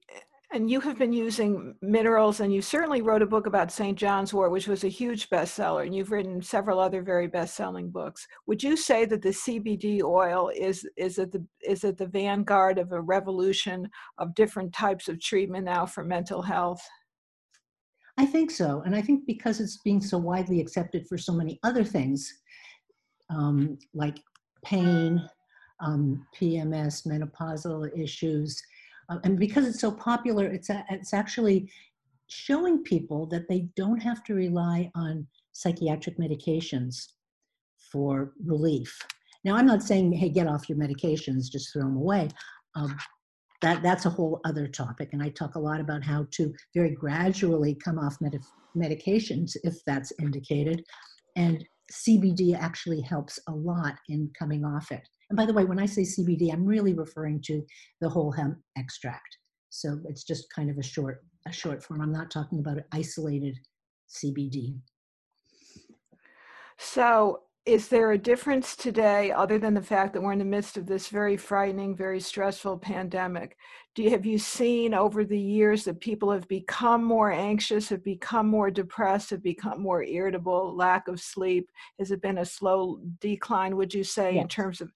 and 0.53 0.69
you 0.69 0.81
have 0.81 0.97
been 0.97 1.13
using 1.13 1.75
minerals, 1.81 2.41
and 2.41 2.53
you 2.53 2.61
certainly 2.61 3.01
wrote 3.01 3.21
a 3.21 3.27
book 3.27 3.45
about 3.47 3.71
St. 3.71 3.97
John's 3.97 4.33
Wort, 4.33 4.51
which 4.51 4.67
was 4.67 4.83
a 4.83 4.89
huge 4.89 5.29
bestseller, 5.29 5.85
and 5.85 5.95
you've 5.95 6.11
written 6.11 6.41
several 6.41 6.79
other 6.79 7.01
very 7.01 7.27
best-selling 7.27 7.89
books. 7.89 8.27
Would 8.47 8.61
you 8.61 8.75
say 8.75 9.05
that 9.05 9.21
the 9.21 9.29
CBD 9.29 10.03
oil 10.03 10.49
is 10.53 10.85
is 10.97 11.19
at 11.19 11.31
the 11.31 11.45
is 11.65 11.83
at 11.85 11.97
the 11.97 12.05
vanguard 12.07 12.79
of 12.79 12.91
a 12.91 13.01
revolution 13.01 13.89
of 14.17 14.35
different 14.35 14.73
types 14.73 15.07
of 15.07 15.21
treatment 15.21 15.65
now 15.65 15.85
for 15.85 16.03
mental 16.03 16.41
health? 16.41 16.81
I 18.17 18.25
think 18.25 18.51
so, 18.51 18.81
and 18.85 18.93
I 18.93 19.01
think 19.01 19.25
because 19.25 19.61
it's 19.61 19.77
being 19.77 20.01
so 20.01 20.17
widely 20.17 20.59
accepted 20.59 21.07
for 21.07 21.17
so 21.17 21.31
many 21.31 21.59
other 21.63 21.85
things, 21.85 22.29
um, 23.29 23.79
like 23.93 24.19
pain, 24.65 25.27
um, 25.79 26.27
PMS, 26.37 27.07
menopausal 27.07 27.89
issues 27.97 28.61
uh, 29.11 29.19
and 29.23 29.37
because 29.37 29.67
it's 29.67 29.81
so 29.81 29.91
popular, 29.91 30.45
it's, 30.45 30.69
a, 30.69 30.85
it's 30.89 31.13
actually 31.13 31.69
showing 32.27 32.81
people 32.81 33.27
that 33.27 33.47
they 33.49 33.67
don't 33.75 34.01
have 34.01 34.23
to 34.23 34.33
rely 34.33 34.89
on 34.95 35.27
psychiatric 35.51 36.17
medications 36.17 37.07
for 37.91 38.33
relief. 38.45 38.97
Now, 39.43 39.57
I'm 39.57 39.65
not 39.65 39.83
saying, 39.83 40.13
hey, 40.13 40.29
get 40.29 40.47
off 40.47 40.69
your 40.69 40.77
medications, 40.77 41.51
just 41.51 41.73
throw 41.73 41.81
them 41.83 41.97
away. 41.97 42.29
Um, 42.75 42.97
that, 43.61 43.83
that's 43.83 44.05
a 44.05 44.09
whole 44.09 44.39
other 44.45 44.67
topic. 44.67 45.09
And 45.11 45.21
I 45.21 45.29
talk 45.29 45.55
a 45.55 45.59
lot 45.59 45.81
about 45.81 46.03
how 46.03 46.25
to 46.31 46.53
very 46.73 46.91
gradually 46.91 47.75
come 47.75 47.99
off 47.99 48.15
med- 48.21 48.39
medications 48.77 49.57
if 49.63 49.75
that's 49.85 50.13
indicated. 50.19 50.83
And 51.35 51.65
CBD 51.91 52.57
actually 52.57 53.01
helps 53.01 53.39
a 53.49 53.51
lot 53.51 53.95
in 54.07 54.31
coming 54.39 54.63
off 54.63 54.91
it. 54.91 55.07
And 55.31 55.37
by 55.37 55.45
the 55.45 55.53
way, 55.53 55.63
when 55.63 55.79
I 55.79 55.85
say 55.85 56.01
CBD, 56.01 56.51
I'm 56.51 56.65
really 56.65 56.93
referring 56.93 57.41
to 57.43 57.63
the 58.01 58.09
whole 58.09 58.33
hemp 58.33 58.57
extract. 58.77 59.37
So 59.69 59.97
it's 60.03 60.25
just 60.25 60.51
kind 60.53 60.69
of 60.69 60.77
a 60.77 60.83
short 60.83 61.23
a 61.47 61.53
short 61.53 61.81
form. 61.81 62.01
I'm 62.01 62.11
not 62.11 62.29
talking 62.29 62.59
about 62.59 62.79
isolated 62.91 63.57
CBD. 64.09 64.77
So 66.77 67.43
is 67.65 67.89
there 67.89 68.11
a 68.11 68.17
difference 68.17 68.75
today 68.75 69.31
other 69.31 69.59
than 69.59 69.75
the 69.75 69.81
fact 69.81 70.13
that 70.13 70.21
we're 70.21 70.31
in 70.31 70.39
the 70.39 70.45
midst 70.45 70.77
of 70.77 70.87
this 70.87 71.09
very 71.09 71.37
frightening 71.37 71.95
very 71.95 72.19
stressful 72.19 72.77
pandemic? 72.79 73.55
Do 73.93 74.01
you 74.01 74.09
have 74.09 74.25
you 74.25 74.39
seen 74.39 74.95
over 74.95 75.23
the 75.23 75.39
years 75.39 75.83
that 75.83 75.99
people 75.99 76.31
have 76.31 76.47
become 76.47 77.03
more 77.03 77.31
anxious 77.31 77.89
have 77.89 78.03
become 78.03 78.47
more 78.47 78.71
depressed 78.71 79.29
have 79.29 79.43
become 79.43 79.79
more 79.79 80.03
irritable 80.03 80.75
lack 80.75 81.07
of 81.07 81.19
sleep? 81.19 81.69
Has 81.99 82.09
it 82.09 82.21
been 82.21 82.39
a 82.39 82.45
slow 82.45 82.99
decline 83.19 83.77
would 83.77 83.93
you 83.93 84.03
say 84.03 84.35
yes. 84.35 84.41
in 84.41 84.47
terms 84.47 84.81
of 84.81 84.91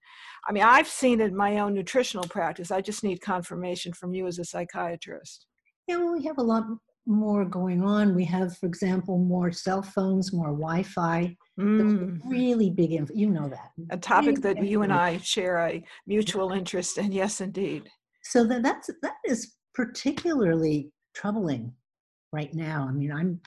i 0.47 0.51
mean 0.51 0.63
i've 0.63 0.87
seen 0.87 1.21
it 1.21 1.25
in 1.25 1.37
my 1.37 1.59
own 1.59 1.75
nutritional 1.75 2.27
practice. 2.27 2.71
I 2.71 2.81
just 2.81 3.03
need 3.03 3.21
confirmation 3.21 3.93
from 3.93 4.15
you 4.15 4.25
as 4.25 4.39
a 4.39 4.45
psychiatrist. 4.45 5.45
Yeah 5.87 5.97
well, 5.97 6.13
we 6.13 6.23
have 6.25 6.39
a 6.39 6.43
lot 6.43 6.63
more 7.05 7.45
going 7.45 7.83
on. 7.83 8.15
We 8.15 8.25
have 8.25 8.57
for 8.57 8.65
example 8.65 9.19
more 9.19 9.51
cell 9.51 9.83
phones 9.83 10.33
more 10.33 10.47
wi-fi 10.47 11.37
Mm. 11.59 12.19
Really 12.25 12.69
big, 12.69 12.91
inf- 12.91 13.11
you 13.13 13.29
know 13.29 13.47
that. 13.47 13.71
A 13.89 13.97
topic 13.97 14.37
really 14.37 14.41
that 14.41 14.65
you 14.65 14.81
and 14.81 14.91
I 14.91 15.17
share 15.19 15.59
a 15.59 15.83
mutual 16.05 16.51
interest 16.51 16.97
in. 16.97 17.11
Yes, 17.11 17.39
indeed. 17.39 17.89
So 18.23 18.43
that 18.45 18.63
that's 18.63 18.89
that 19.01 19.15
is 19.25 19.53
particularly 19.73 20.91
troubling 21.13 21.71
right 22.33 22.53
now. 22.53 22.87
I 22.89 22.91
mean, 22.91 23.11
I'm 23.11 23.39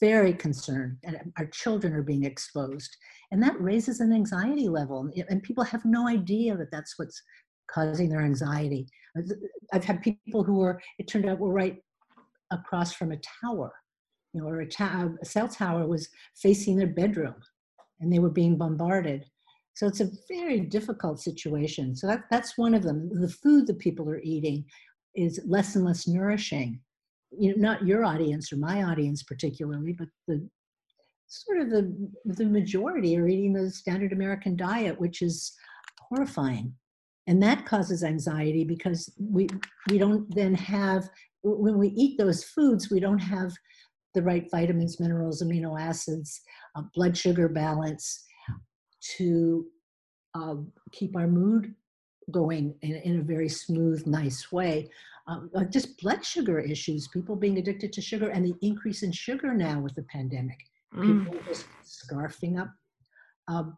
very 0.00 0.32
concerned, 0.32 0.98
and 1.04 1.18
our 1.38 1.46
children 1.46 1.92
are 1.94 2.02
being 2.02 2.24
exposed, 2.24 2.96
and 3.32 3.42
that 3.42 3.60
raises 3.60 4.00
an 4.00 4.12
anxiety 4.12 4.68
level, 4.68 5.10
and 5.28 5.42
people 5.42 5.64
have 5.64 5.84
no 5.84 6.06
idea 6.08 6.56
that 6.56 6.70
that's 6.70 6.94
what's 6.98 7.20
causing 7.68 8.08
their 8.08 8.22
anxiety. 8.22 8.86
I've 9.72 9.84
had 9.84 10.02
people 10.02 10.44
who 10.44 10.58
were, 10.58 10.80
it 10.98 11.08
turned 11.08 11.28
out, 11.28 11.38
were 11.38 11.52
right 11.52 11.76
across 12.50 12.92
from 12.92 13.12
a 13.12 13.20
tower 13.42 13.72
you 14.32 14.40
know, 14.40 14.48
or 14.48 14.60
a, 14.60 14.66
ta- 14.66 15.08
a 15.20 15.24
cell 15.24 15.48
tower 15.48 15.86
was 15.86 16.08
facing 16.36 16.76
their 16.76 16.86
bedroom 16.86 17.34
and 18.00 18.12
they 18.12 18.18
were 18.18 18.30
being 18.30 18.56
bombarded. 18.56 19.26
So 19.74 19.86
it's 19.86 20.00
a 20.00 20.10
very 20.28 20.60
difficult 20.60 21.20
situation. 21.20 21.94
So 21.96 22.06
that, 22.06 22.24
that's 22.30 22.58
one 22.58 22.74
of 22.74 22.82
them. 22.82 23.08
The 23.12 23.28
food 23.28 23.66
that 23.66 23.78
people 23.78 24.08
are 24.08 24.20
eating 24.20 24.64
is 25.14 25.40
less 25.46 25.76
and 25.76 25.84
less 25.84 26.06
nourishing. 26.06 26.80
You 27.30 27.56
know, 27.56 27.70
not 27.70 27.86
your 27.86 28.04
audience 28.04 28.52
or 28.52 28.56
my 28.56 28.82
audience 28.82 29.22
particularly, 29.22 29.92
but 29.92 30.08
the 30.26 30.48
sort 31.28 31.60
of 31.60 31.70
the 31.70 31.94
the 32.24 32.44
majority 32.44 33.16
are 33.16 33.28
eating 33.28 33.52
the 33.52 33.70
standard 33.70 34.12
American 34.12 34.56
diet, 34.56 35.00
which 35.00 35.22
is 35.22 35.52
horrifying. 36.00 36.74
And 37.28 37.40
that 37.42 37.66
causes 37.66 38.02
anxiety 38.02 38.64
because 38.64 39.12
we 39.18 39.48
we 39.88 39.98
don't 39.98 40.32
then 40.34 40.54
have 40.54 41.08
when 41.42 41.78
we 41.78 41.88
eat 41.88 42.18
those 42.18 42.44
foods, 42.44 42.90
we 42.90 43.00
don't 43.00 43.18
have 43.18 43.52
the 44.14 44.22
right 44.22 44.48
vitamins, 44.50 45.00
minerals, 45.00 45.42
amino 45.42 45.80
acids, 45.80 46.40
uh, 46.76 46.82
blood 46.94 47.16
sugar 47.16 47.48
balance 47.48 48.24
to 49.16 49.66
uh, 50.34 50.56
keep 50.92 51.16
our 51.16 51.26
mood 51.26 51.74
going 52.30 52.74
in, 52.82 52.96
in, 52.96 53.18
a 53.18 53.22
very 53.22 53.48
smooth, 53.48 54.06
nice 54.06 54.52
way. 54.52 54.88
Um, 55.26 55.50
uh, 55.54 55.64
just 55.64 56.00
blood 56.00 56.24
sugar 56.24 56.58
issues, 56.58 57.08
people 57.08 57.36
being 57.36 57.58
addicted 57.58 57.92
to 57.92 58.00
sugar, 58.00 58.30
and 58.30 58.44
the 58.44 58.54
increase 58.62 59.02
in 59.02 59.12
sugar 59.12 59.54
now 59.54 59.80
with 59.80 59.94
the 59.94 60.04
pandemic. 60.04 60.58
Mm. 60.94 61.24
People 61.24 61.40
just 61.46 61.66
scarfing 61.84 62.60
up 62.60 62.70
um, 63.48 63.76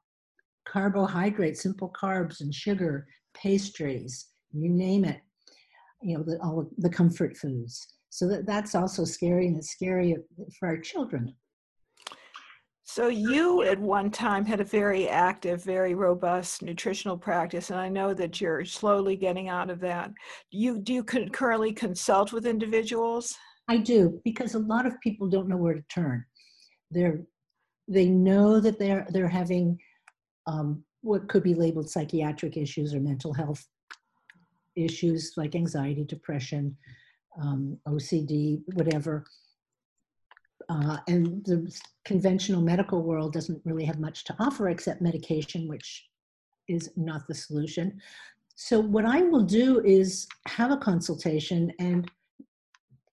carbohydrates, 0.67 1.63
simple 1.63 1.93
carbs, 1.99 2.41
and 2.41 2.55
sugar, 2.55 3.07
pastries, 3.35 4.29
you 4.53 4.69
name 4.69 5.05
it. 5.05 5.21
You 6.03 6.19
know, 6.19 6.25
the, 6.25 6.39
all 6.43 6.69
the 6.79 6.91
comfort 6.91 7.37
foods. 7.37 7.87
So 8.13 8.29
that, 8.29 8.45
that's 8.45 8.75
also 8.75 9.07
scary 9.07 9.47
and 9.47 9.57
it's 9.57 9.71
scary 9.71 10.15
for 10.59 10.69
our 10.69 10.77
children. 10.77 11.35
So 12.85 13.09
you 13.09 13.63
at 13.63 13.81
one 13.81 14.11
time 14.11 14.45
had 14.45 14.61
a 14.61 14.65
very 14.65 15.09
active, 15.09 15.65
very 15.65 15.95
robust 15.95 16.61
nutritional 16.61 17.17
practice, 17.17 17.71
and 17.71 17.81
I 17.81 17.89
know 17.89 18.13
that 18.13 18.39
you're 18.39 18.67
slowly 18.67 19.17
getting 19.17 19.49
out 19.49 19.71
of 19.71 19.81
that. 19.81 20.11
You 20.51 20.79
do 20.79 20.93
you 20.93 21.03
currently 21.03 21.73
consult 21.73 22.35
with 22.35 22.45
individuals? 22.45 23.35
I 23.69 23.79
do 23.79 24.21
because 24.27 24.55
a 24.57 24.59
lot 24.59 24.85
of 24.85 25.01
people 25.01 25.31
don't 25.31 25.49
know 25.49 25.57
where 25.57 25.73
to 25.73 25.85
turn. 25.89 26.23
They're 26.91 27.23
they 27.89 28.11
know 28.11 28.61
that 28.61 28.79
they're 28.79 29.07
they're 29.09 29.27
having 29.27 29.79
um, 30.47 30.85
what 31.01 31.31
could 31.31 31.45
be 31.45 31.55
labeled 31.55 31.89
psychiatric 31.89 32.59
issues 32.59 32.93
or 32.93 33.01
mental 33.01 33.33
health 33.33 33.67
issues 34.77 35.33
like 35.39 35.55
anxiety, 35.55 36.05
depression, 36.05 36.77
um, 37.41 37.79
OCD, 37.87 38.63
whatever. 38.75 39.25
Uh, 40.69 40.99
and 41.09 41.45
the 41.45 41.71
conventional 42.05 42.63
medical 42.63 43.03
world 43.03 43.33
doesn't 43.33 43.61
really 43.65 43.85
have 43.85 43.99
much 43.99 44.25
to 44.25 44.37
offer 44.39 44.69
except 44.69 45.03
medication, 45.03 45.69
which 45.69 46.09
is 46.69 46.91
not 46.97 47.27
the 47.27 47.35
solution. 47.35 48.01
So, 48.55 48.79
what 48.79 49.05
I 49.05 49.23
will 49.23 49.43
do 49.43 49.83
is 49.85 50.27
have 50.47 50.71
a 50.71 50.77
consultation 50.77 51.73
and 51.79 52.11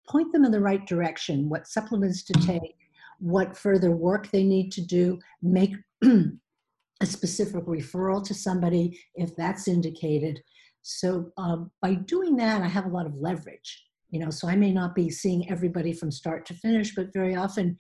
point 0.07 0.31
them 0.31 0.45
in 0.45 0.51
the 0.51 0.59
right 0.59 0.85
direction 0.85 1.49
what 1.49 1.67
supplements 1.67 2.23
to 2.23 2.33
take, 2.33 2.75
what 3.19 3.57
further 3.57 3.91
work 3.91 4.29
they 4.31 4.43
need 4.43 4.71
to 4.73 4.81
do, 4.81 5.19
make 5.41 5.75
a 6.03 7.05
specific 7.05 7.65
referral 7.65 8.23
to 8.25 8.33
somebody 8.33 8.99
if 9.15 9.35
that's 9.35 9.67
indicated. 9.67 10.41
So, 10.81 11.31
uh, 11.37 11.57
by 11.81 11.95
doing 11.95 12.35
that, 12.37 12.61
I 12.61 12.67
have 12.67 12.85
a 12.85 12.89
lot 12.89 13.05
of 13.05 13.15
leverage 13.15 13.85
you 14.09 14.19
know 14.19 14.29
so 14.29 14.47
i 14.47 14.55
may 14.55 14.71
not 14.71 14.95
be 14.95 15.09
seeing 15.09 15.49
everybody 15.49 15.93
from 15.93 16.11
start 16.11 16.45
to 16.45 16.53
finish 16.53 16.93
but 16.95 17.13
very 17.13 17.35
often 17.35 17.77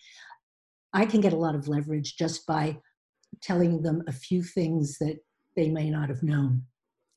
i 0.93 1.05
can 1.05 1.21
get 1.21 1.33
a 1.33 1.37
lot 1.37 1.55
of 1.55 1.67
leverage 1.67 2.15
just 2.17 2.45
by 2.45 2.77
telling 3.41 3.81
them 3.81 4.01
a 4.07 4.11
few 4.11 4.41
things 4.41 4.97
that 4.99 5.17
they 5.55 5.69
may 5.69 5.89
not 5.89 6.09
have 6.09 6.23
known 6.23 6.61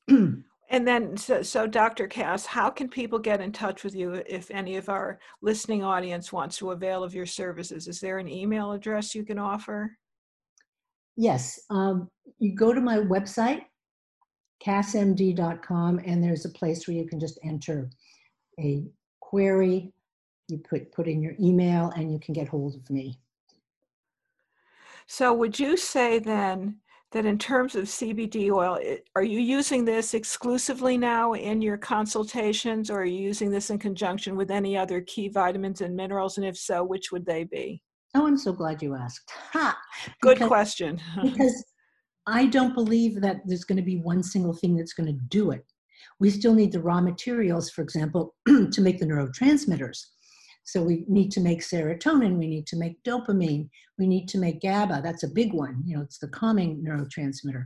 and 0.09 0.87
then 0.87 1.15
so, 1.17 1.41
so 1.41 1.65
dr 1.65 2.07
cass 2.07 2.45
how 2.45 2.69
can 2.69 2.89
people 2.89 3.19
get 3.19 3.41
in 3.41 3.51
touch 3.51 3.83
with 3.83 3.95
you 3.95 4.13
if 4.27 4.49
any 4.51 4.75
of 4.75 4.89
our 4.89 5.19
listening 5.41 5.83
audience 5.83 6.31
wants 6.31 6.57
to 6.57 6.71
avail 6.71 7.03
of 7.03 7.13
your 7.13 7.25
services 7.25 7.87
is 7.87 7.99
there 7.99 8.19
an 8.19 8.27
email 8.27 8.71
address 8.71 9.15
you 9.15 9.23
can 9.23 9.39
offer 9.39 9.91
Yes. 11.15 11.59
Um, 11.69 12.09
you 12.39 12.55
go 12.55 12.73
to 12.73 12.81
my 12.81 12.97
website, 12.97 13.61
cassmd.com, 14.65 15.99
and 16.05 16.23
there's 16.23 16.45
a 16.45 16.49
place 16.49 16.87
where 16.87 16.97
you 16.97 17.07
can 17.07 17.19
just 17.19 17.39
enter 17.43 17.89
a 18.59 18.83
query. 19.33 19.91
You 20.47 20.59
put, 20.59 20.91
put 20.91 21.07
in 21.07 21.23
your 21.23 21.33
email 21.39 21.91
and 21.95 22.11
you 22.11 22.19
can 22.19 22.33
get 22.33 22.47
hold 22.47 22.75
of 22.75 22.87
me. 22.91 23.19
So, 25.07 25.33
would 25.33 25.59
you 25.59 25.75
say 25.75 26.19
then 26.19 26.77
that 27.11 27.25
in 27.25 27.39
terms 27.39 27.75
of 27.75 27.85
CBD 27.85 28.51
oil, 28.51 28.79
are 29.15 29.23
you 29.23 29.39
using 29.39 29.85
this 29.85 30.13
exclusively 30.13 30.97
now 30.97 31.33
in 31.33 31.61
your 31.63 31.77
consultations, 31.77 32.91
or 32.91 33.01
are 33.01 33.05
you 33.05 33.19
using 33.19 33.49
this 33.49 33.71
in 33.71 33.79
conjunction 33.79 34.35
with 34.35 34.51
any 34.51 34.77
other 34.77 35.01
key 35.01 35.29
vitamins 35.29 35.81
and 35.81 35.95
minerals? 35.95 36.37
And 36.37 36.45
if 36.45 36.57
so, 36.57 36.83
which 36.83 37.11
would 37.11 37.25
they 37.25 37.43
be? 37.43 37.81
Oh, 38.15 38.27
I'm 38.27 38.37
so 38.37 38.53
glad 38.53 38.83
you 38.83 38.95
asked. 38.95 39.31
Ha! 39.51 39.75
Good 40.21 40.35
because, 40.35 40.47
question. 40.47 41.01
because 41.23 41.65
I 42.27 42.45
don't 42.45 42.75
believe 42.75 43.19
that 43.21 43.41
there's 43.45 43.65
going 43.65 43.77
to 43.77 43.83
be 43.83 43.97
one 43.97 44.21
single 44.21 44.53
thing 44.53 44.75
that's 44.75 44.93
going 44.93 45.07
to 45.07 45.19
do 45.29 45.51
it. 45.51 45.65
We 46.23 46.29
still 46.29 46.53
need 46.53 46.71
the 46.71 46.79
raw 46.79 47.01
materials, 47.01 47.69
for 47.69 47.81
example, 47.81 48.33
to 48.47 48.79
make 48.79 48.97
the 48.97 49.05
neurotransmitters. 49.05 50.05
So 50.63 50.81
we 50.81 51.03
need 51.09 51.33
to 51.33 51.41
make 51.41 51.59
serotonin, 51.59 52.37
we 52.37 52.47
need 52.47 52.65
to 52.67 52.77
make 52.77 53.03
dopamine, 53.03 53.67
we 53.99 54.07
need 54.07 54.29
to 54.29 54.37
make 54.37 54.61
GABA. 54.61 55.01
That's 55.03 55.23
a 55.23 55.27
big 55.27 55.51
one. 55.51 55.83
You 55.85 55.97
know, 55.97 56.01
it's 56.01 56.19
the 56.19 56.29
calming 56.29 56.81
neurotransmitter. 56.81 57.65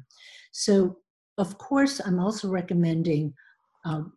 So, 0.53 0.97
of 1.37 1.59
course, 1.59 2.01
I'm 2.03 2.19
also 2.19 2.49
recommending 2.49 3.31
um, 3.85 4.13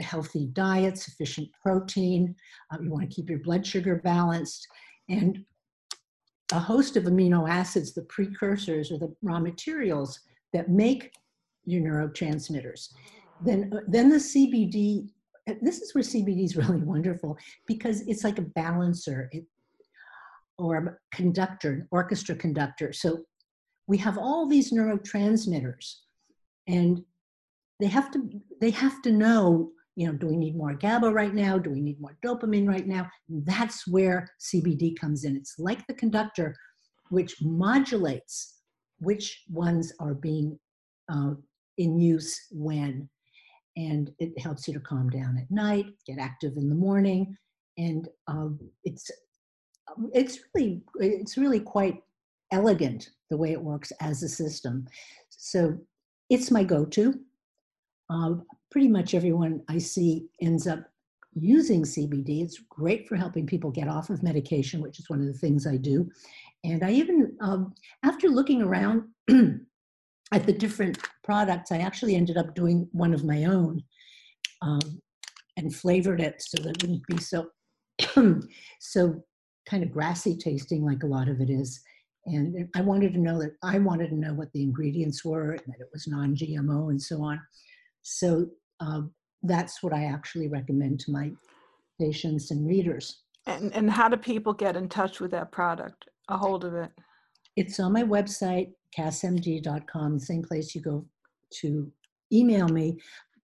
healthy 0.00 0.48
diet, 0.52 0.98
sufficient 0.98 1.48
protein. 1.62 2.34
Uh, 2.72 2.78
you 2.82 2.90
want 2.90 3.08
to 3.08 3.14
keep 3.14 3.30
your 3.30 3.38
blood 3.38 3.64
sugar 3.64 4.00
balanced, 4.02 4.66
and 5.08 5.44
a 6.50 6.58
host 6.58 6.96
of 6.96 7.04
amino 7.04 7.48
acids, 7.48 7.94
the 7.94 8.02
precursors 8.02 8.90
or 8.90 8.98
the 8.98 9.14
raw 9.22 9.38
materials 9.38 10.18
that 10.52 10.68
make 10.68 11.12
your 11.66 11.82
neurotransmitters. 11.82 12.88
Then, 13.44 13.70
uh, 13.74 13.80
then 13.88 14.08
the 14.08 14.16
CBD 14.16 15.08
this 15.62 15.80
is 15.80 15.94
where 15.94 16.02
CBD 16.02 16.44
is 16.44 16.56
really 16.56 16.80
wonderful 16.82 17.38
because 17.66 18.00
it's 18.02 18.24
like 18.24 18.38
a 18.38 18.42
balancer 18.42 19.28
it, 19.32 19.44
or 20.58 20.76
a 20.76 21.14
conductor, 21.14 21.72
an 21.72 21.88
orchestra 21.90 22.34
conductor. 22.34 22.92
So 22.92 23.24
we 23.86 23.98
have 23.98 24.18
all 24.18 24.48
these 24.48 24.72
neurotransmitters 24.72 25.96
and 26.66 27.02
they 27.78 27.86
have 27.86 28.10
to 28.12 28.28
they 28.60 28.70
have 28.70 29.02
to 29.02 29.12
know 29.12 29.70
you 29.94 30.06
know 30.06 30.14
do 30.14 30.26
we 30.26 30.36
need 30.36 30.56
more 30.56 30.74
gaba 30.74 31.10
right 31.10 31.34
now? 31.34 31.58
Do 31.58 31.70
we 31.70 31.80
need 31.80 32.00
more 32.00 32.16
dopamine 32.24 32.68
right 32.68 32.86
now? 32.86 33.08
That's 33.28 33.86
where 33.86 34.28
cbd 34.40 34.98
comes 34.98 35.24
in. 35.24 35.36
It's 35.36 35.58
like 35.58 35.86
the 35.86 35.94
conductor 35.94 36.56
which 37.10 37.36
modulates 37.40 38.54
which 38.98 39.44
ones 39.50 39.92
are 40.00 40.14
being 40.14 40.58
uh, 41.12 41.34
in 41.76 42.00
use 42.00 42.46
when 42.50 43.08
and 43.76 44.10
it 44.18 44.38
helps 44.38 44.66
you 44.66 44.74
to 44.74 44.80
calm 44.80 45.10
down 45.10 45.38
at 45.38 45.50
night, 45.50 45.86
get 46.06 46.18
active 46.18 46.56
in 46.56 46.68
the 46.68 46.74
morning, 46.74 47.36
and 47.78 48.08
um, 48.26 48.58
it's 48.84 49.10
it's 50.12 50.40
really 50.54 50.82
it's 50.96 51.36
really 51.36 51.60
quite 51.60 52.02
elegant 52.52 53.10
the 53.30 53.36
way 53.36 53.52
it 53.52 53.60
works 53.60 53.92
as 54.00 54.22
a 54.22 54.28
system. 54.28 54.86
So 55.30 55.78
it's 56.30 56.50
my 56.50 56.64
go-to. 56.64 57.14
Um, 58.08 58.44
pretty 58.70 58.88
much 58.88 59.14
everyone 59.14 59.62
I 59.68 59.78
see 59.78 60.28
ends 60.40 60.66
up 60.66 60.80
using 61.34 61.82
CBD. 61.82 62.42
It's 62.42 62.60
great 62.68 63.08
for 63.08 63.16
helping 63.16 63.46
people 63.46 63.70
get 63.70 63.88
off 63.88 64.10
of 64.10 64.22
medication, 64.22 64.80
which 64.80 64.98
is 64.98 65.10
one 65.10 65.20
of 65.20 65.26
the 65.26 65.38
things 65.38 65.66
I 65.66 65.76
do. 65.76 66.08
And 66.64 66.82
I 66.82 66.90
even, 66.92 67.36
um, 67.40 67.74
after 68.02 68.28
looking 68.28 68.62
around 68.62 69.04
at 70.32 70.46
the 70.46 70.52
different 70.52 70.98
products, 71.26 71.72
I 71.72 71.78
actually 71.78 72.14
ended 72.14 72.38
up 72.38 72.54
doing 72.54 72.88
one 72.92 73.12
of 73.12 73.24
my 73.24 73.44
own 73.44 73.82
um, 74.62 75.02
and 75.56 75.74
flavored 75.74 76.20
it 76.20 76.40
so 76.40 76.62
that 76.62 76.76
it 76.76 76.82
wouldn't 76.82 77.06
be 77.06 77.18
so 77.18 77.48
so 78.80 79.22
kind 79.68 79.82
of 79.82 79.92
grassy 79.92 80.36
tasting 80.36 80.84
like 80.84 81.02
a 81.02 81.06
lot 81.06 81.28
of 81.28 81.40
it 81.40 81.50
is. 81.50 81.80
And 82.26 82.68
I 82.74 82.80
wanted 82.80 83.12
to 83.14 83.20
know 83.20 83.38
that 83.40 83.56
I 83.62 83.78
wanted 83.78 84.10
to 84.10 84.16
know 84.16 84.34
what 84.34 84.52
the 84.52 84.62
ingredients 84.62 85.24
were 85.24 85.52
and 85.52 85.62
that 85.66 85.80
it 85.80 85.88
was 85.92 86.06
non-GMO 86.06 86.90
and 86.90 87.02
so 87.02 87.22
on. 87.22 87.40
So 88.02 88.46
uh, 88.80 89.02
that's 89.42 89.82
what 89.82 89.92
I 89.92 90.04
actually 90.04 90.48
recommend 90.48 91.00
to 91.00 91.10
my 91.10 91.32
patients 92.00 92.50
and 92.50 92.66
readers. 92.66 93.22
And, 93.46 93.74
and 93.74 93.90
how 93.90 94.08
do 94.08 94.16
people 94.16 94.52
get 94.52 94.76
in 94.76 94.88
touch 94.88 95.20
with 95.20 95.30
that 95.32 95.52
product, 95.52 96.06
a 96.28 96.36
hold 96.36 96.64
of 96.64 96.74
it? 96.74 96.90
It's 97.56 97.80
on 97.80 97.92
my 97.92 98.02
website, 98.02 98.72
cassmd.com, 98.96 100.18
the 100.18 100.24
same 100.24 100.42
place 100.42 100.74
you 100.74 100.80
go 100.80 101.06
to 101.60 101.90
email 102.32 102.68
me. 102.68 102.98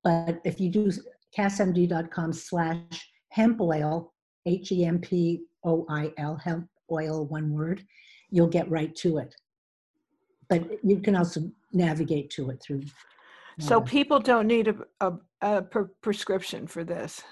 But 0.04 0.40
if 0.44 0.60
you 0.60 0.70
do 0.70 0.90
cassmd.com 1.36 2.32
slash 2.32 3.10
hemp 3.28 3.60
oil, 3.60 4.12
H 4.46 4.72
E 4.72 4.84
M 4.84 4.98
P 4.98 5.42
O 5.64 5.86
I 5.88 6.12
L, 6.18 6.36
hemp 6.36 6.68
oil, 6.90 7.26
one 7.26 7.52
word, 7.52 7.84
you'll 8.30 8.48
get 8.48 8.70
right 8.70 8.94
to 8.96 9.18
it. 9.18 9.34
But 10.48 10.84
you 10.84 11.00
can 11.00 11.16
also 11.16 11.50
navigate 11.72 12.30
to 12.30 12.50
it 12.50 12.60
through. 12.60 12.82
Uh, 13.60 13.64
so 13.64 13.80
people 13.80 14.18
don't 14.18 14.46
need 14.46 14.68
a, 14.68 14.76
a, 15.00 15.12
a 15.40 15.62
prescription 15.62 16.66
for 16.66 16.84
this. 16.84 17.22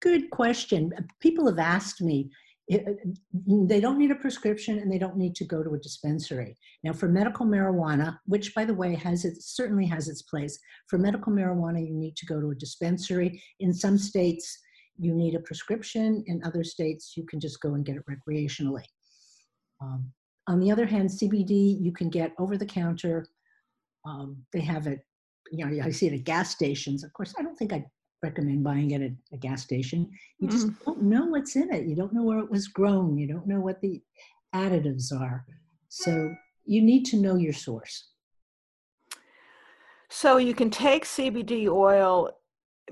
Good 0.00 0.30
question. 0.30 0.92
People 1.20 1.46
have 1.46 1.58
asked 1.58 2.00
me, 2.00 2.30
they 2.68 3.80
don't 3.80 3.98
need 3.98 4.10
a 4.10 4.16
prescription 4.16 4.78
and 4.78 4.92
they 4.92 4.98
don't 4.98 5.16
need 5.16 5.34
to 5.36 5.44
go 5.44 5.62
to 5.62 5.74
a 5.74 5.78
dispensary. 5.78 6.56
Now, 6.84 6.92
for 6.92 7.08
medical 7.08 7.46
marijuana, 7.46 8.18
which 8.26 8.54
by 8.54 8.66
the 8.66 8.74
way 8.74 8.94
has 8.94 9.24
it 9.24 9.42
certainly 9.42 9.86
has 9.86 10.08
its 10.08 10.22
place, 10.22 10.58
for 10.88 10.98
medical 10.98 11.32
marijuana 11.32 11.86
you 11.86 11.94
need 11.94 12.16
to 12.16 12.26
go 12.26 12.40
to 12.40 12.50
a 12.50 12.54
dispensary. 12.54 13.42
In 13.60 13.72
some 13.72 13.96
states, 13.96 14.58
you 14.98 15.14
need 15.14 15.34
a 15.34 15.40
prescription. 15.40 16.22
In 16.26 16.42
other 16.44 16.62
states, 16.62 17.14
you 17.16 17.24
can 17.24 17.40
just 17.40 17.60
go 17.60 17.74
and 17.74 17.86
get 17.86 17.96
it 17.96 18.04
recreationally. 18.06 18.84
Um, 19.80 20.12
on 20.46 20.60
the 20.60 20.70
other 20.70 20.86
hand, 20.86 21.08
CBD 21.08 21.80
you 21.80 21.92
can 21.92 22.10
get 22.10 22.32
over 22.38 22.58
the 22.58 22.66
counter. 22.66 23.26
Um, 24.04 24.44
they 24.52 24.60
have 24.60 24.86
it, 24.86 25.00
you 25.50 25.64
know, 25.64 25.84
I 25.84 25.90
see 25.90 26.08
it 26.08 26.12
at 26.12 26.24
gas 26.24 26.50
stations. 26.50 27.02
Of 27.02 27.12
course, 27.14 27.34
I 27.38 27.42
don't 27.42 27.56
think 27.56 27.72
I 27.72 27.86
recommend 28.22 28.64
buying 28.64 28.90
it 28.90 29.02
at 29.02 29.12
a 29.32 29.36
gas 29.36 29.62
station. 29.62 30.10
You 30.38 30.48
just 30.48 30.68
mm. 30.68 30.84
don't 30.84 31.02
know 31.02 31.26
what's 31.26 31.56
in 31.56 31.72
it. 31.72 31.86
You 31.86 31.94
don't 31.94 32.12
know 32.12 32.24
where 32.24 32.38
it 32.38 32.50
was 32.50 32.68
grown. 32.68 33.16
You 33.16 33.28
don't 33.28 33.46
know 33.46 33.60
what 33.60 33.80
the 33.80 34.02
additives 34.54 35.12
are. 35.12 35.44
So 35.88 36.34
you 36.64 36.82
need 36.82 37.04
to 37.06 37.16
know 37.16 37.36
your 37.36 37.52
source. 37.52 38.08
So 40.10 40.38
you 40.38 40.54
can 40.54 40.70
take 40.70 41.04
CBD 41.04 41.68
oil 41.68 42.30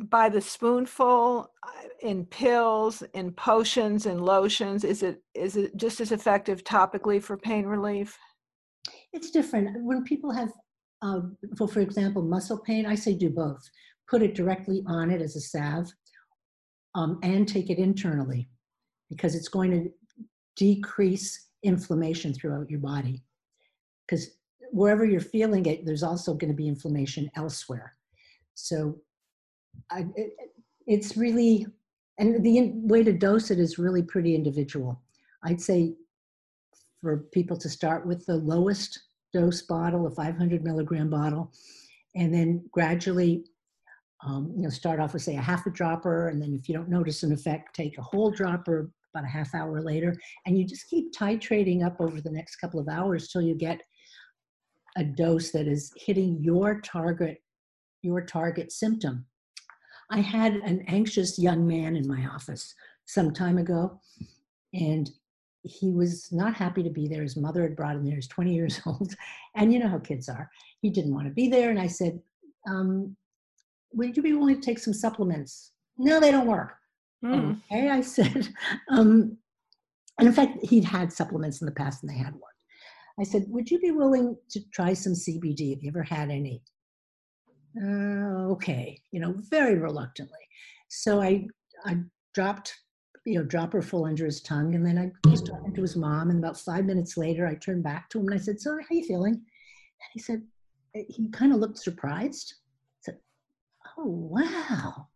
by 0.01 0.29
the 0.29 0.41
spoonful 0.41 1.51
uh, 1.63 1.71
in 2.01 2.27
pills, 2.27 3.03
in 3.15 3.33
potions, 3.33 4.05
in 4.07 4.19
lotions. 4.19 4.85
Is 4.85 5.03
it 5.03 5.23
is 5.35 5.57
it 5.57 5.77
just 5.77 6.01
as 6.01 6.13
effective 6.13 6.63
topically 6.63 7.23
for 7.23 7.37
pain 7.37 7.65
relief? 7.65 8.19
It's 9.13 9.31
different. 9.31 9.83
When 9.83 10.05
people 10.05 10.31
have, 10.31 10.53
uh, 11.01 11.21
for, 11.57 11.67
for 11.67 11.81
example, 11.81 12.23
muscle 12.23 12.59
pain, 12.59 12.85
I 12.85 12.95
say 12.95 13.15
do 13.15 13.31
both 13.31 13.63
put 14.09 14.23
it 14.23 14.35
directly 14.35 14.83
on 14.87 15.11
it 15.11 15.21
as 15.21 15.37
a 15.37 15.41
salve, 15.41 15.93
um, 16.95 17.19
and 17.23 17.47
take 17.47 17.71
it 17.71 17.79
internally 17.79 18.49
because 19.11 19.35
it's 19.35 19.49
going 19.49 19.71
to 19.71 19.91
decrease 20.57 21.49
inflammation 21.63 22.33
throughout 22.33 22.71
your 22.71 22.81
body. 22.81 23.23
Because 24.07 24.31
wherever 24.73 25.05
you're 25.05 25.21
feeling 25.21 25.67
it, 25.67 25.85
there's 25.85 26.03
also 26.03 26.35
going 26.35 26.51
to 26.51 26.57
be 26.57 26.69
inflammation 26.69 27.31
elsewhere. 27.37 27.93
So 28.55 28.99
I, 29.91 30.07
it, 30.17 30.33
it's 30.87 31.17
really, 31.17 31.67
and 32.19 32.45
the 32.45 32.73
way 32.75 33.03
to 33.03 33.13
dose 33.13 33.51
it 33.51 33.59
is 33.59 33.79
really 33.79 34.03
pretty 34.03 34.35
individual. 34.35 35.03
I'd 35.45 35.61
say 35.61 35.95
for 37.01 37.19
people 37.33 37.57
to 37.59 37.69
start 37.69 38.07
with 38.07 38.25
the 38.27 38.37
lowest 38.37 38.99
dose 39.33 39.63
bottle, 39.63 40.07
a 40.07 40.11
500 40.11 40.65
milligram 40.65 41.11
bottle, 41.11 41.53
and 42.15 42.33
then 42.33 42.65
gradually 42.73 43.45
um, 44.25 44.53
you 44.57 44.63
know, 44.63 44.71
start 44.71 45.01
off 45.01 45.13
with 45.13 45.23
say 45.23 45.37
a 45.37 45.41
half 45.41 45.67
a 45.67 45.71
dropper, 45.71 46.29
and 46.29 46.41
then 46.41 46.55
if 46.55 46.69
you 46.69 46.75
don't 46.75 46.89
notice 46.89 47.23
an 47.23 47.33
effect, 47.33 47.75
take 47.75 47.99
a 47.99 48.03
whole 48.03 48.31
dropper 48.31 48.91
about 49.15 49.25
a 49.27 49.31
half 49.31 49.55
hour 49.55 49.83
later, 49.83 50.15
and 50.47 50.59
you 50.59 50.65
just 50.65 50.89
keep 50.89 51.13
titrating 51.15 51.85
up 51.85 52.01
over 52.01 52.21
the 52.21 52.31
next 52.31 52.57
couple 52.57 52.81
of 52.81 52.89
hours 52.89 53.29
till 53.29 53.43
you 53.43 53.55
get 53.55 53.81
a 54.97 55.05
dose 55.05 55.51
that 55.51 55.67
is 55.67 55.93
hitting 55.97 56.39
your 56.41 56.81
target, 56.81 57.43
your 58.03 58.23
target 58.23 58.73
symptom. 58.73 59.27
I 60.11 60.21
had 60.21 60.55
an 60.55 60.85
anxious 60.87 61.39
young 61.39 61.67
man 61.67 61.97
in 61.97 62.07
my 62.07 62.27
office 62.27 62.75
some 63.05 63.33
time 63.33 63.59
ago, 63.59 64.01
and 64.73 65.11
he 65.63 65.91
was 65.91 66.29
not 66.33 66.55
happy 66.55 66.83
to 66.83 66.91
be 66.91 67.09
there. 67.09 67.23
His 67.23 67.37
mother 67.37 67.63
had 67.63 67.77
brought 67.77 67.97
him 67.97 68.05
there. 68.05 68.15
He's 68.15 68.29
20 68.29 68.55
years 68.55 68.81
old, 68.87 69.15
and 69.55 69.73
you 69.73 69.79
know 69.79 69.89
how 69.89 69.99
kids 69.99 70.29
are. 70.29 70.51
He 70.81 70.91
didn't 70.91 71.15
want 71.15 71.27
to 71.27 71.35
be 71.35 71.49
there, 71.49 71.71
and 71.71 71.81
I 71.81 71.87
said, 71.87 72.21
um, 72.69 73.17
would 73.97 74.17
you 74.17 74.23
be 74.23 74.33
willing 74.33 74.61
to 74.61 74.61
take 74.61 74.79
some 74.79 74.95
supplements? 74.95 75.73
No, 75.99 76.21
they 76.21 76.31
don't 76.31 76.47
work. 76.47 76.75
Mm. 77.25 77.61
Okay, 77.71 77.91
I 77.91 78.01
said. 78.01 78.49
Um, 78.91 79.39
and 80.19 80.29
in 80.29 80.33
fact, 80.33 80.65
he'd 80.65 80.85
had 80.85 81.13
supplements 81.13 81.61
in 81.61 81.67
the 81.67 81.73
past 81.73 82.03
and 82.03 82.11
they 82.11 82.17
had 82.17 82.33
worked. 82.35 82.45
I 83.21 83.25
said, 83.25 83.45
Would 83.49 83.71
you 83.71 83.79
be 83.79 83.91
willing 83.91 84.37
to 84.51 84.61
try 84.73 84.95
some 84.95 85.13
CBD? 85.13 85.75
Have 85.75 85.83
you 85.83 85.91
ever 85.91 86.03
had 86.03 86.31
any? 86.31 86.63
Uh, 87.79 88.49
okay, 88.53 88.99
you 89.11 89.21
know, 89.21 89.35
very 89.51 89.75
reluctantly. 89.75 90.39
So 90.89 91.21
I, 91.21 91.47
I 91.85 91.99
dropped, 92.33 92.75
you 93.27 93.39
know, 93.39 93.45
dropper 93.45 93.83
full 93.83 94.07
under 94.07 94.25
his 94.25 94.41
tongue, 94.41 94.75
and 94.75 94.87
then 94.87 94.99
I 94.99 95.29
was 95.29 95.43
talking 95.43 95.75
to 95.75 95.83
his 95.83 95.97
mom. 95.97 96.31
And 96.31 96.39
about 96.39 96.59
five 96.59 96.87
minutes 96.87 97.19
later, 97.19 97.47
I 97.47 97.55
turned 97.55 97.83
back 97.83 98.09
to 98.11 98.19
him 98.19 98.29
and 98.29 98.35
I 98.35 98.43
said, 98.43 98.61
"So, 98.61 98.71
how 98.71 98.77
are 98.77 98.87
you 98.91 99.05
feeling?" 99.05 99.35
And 99.35 100.11
he 100.15 100.21
said, 100.21 100.43
he 101.09 101.29
kind 101.31 101.53
of 101.53 101.59
looked 101.59 101.79
surprised. 101.79 102.55
"Oh, 103.97 104.07
wow, 104.07 105.09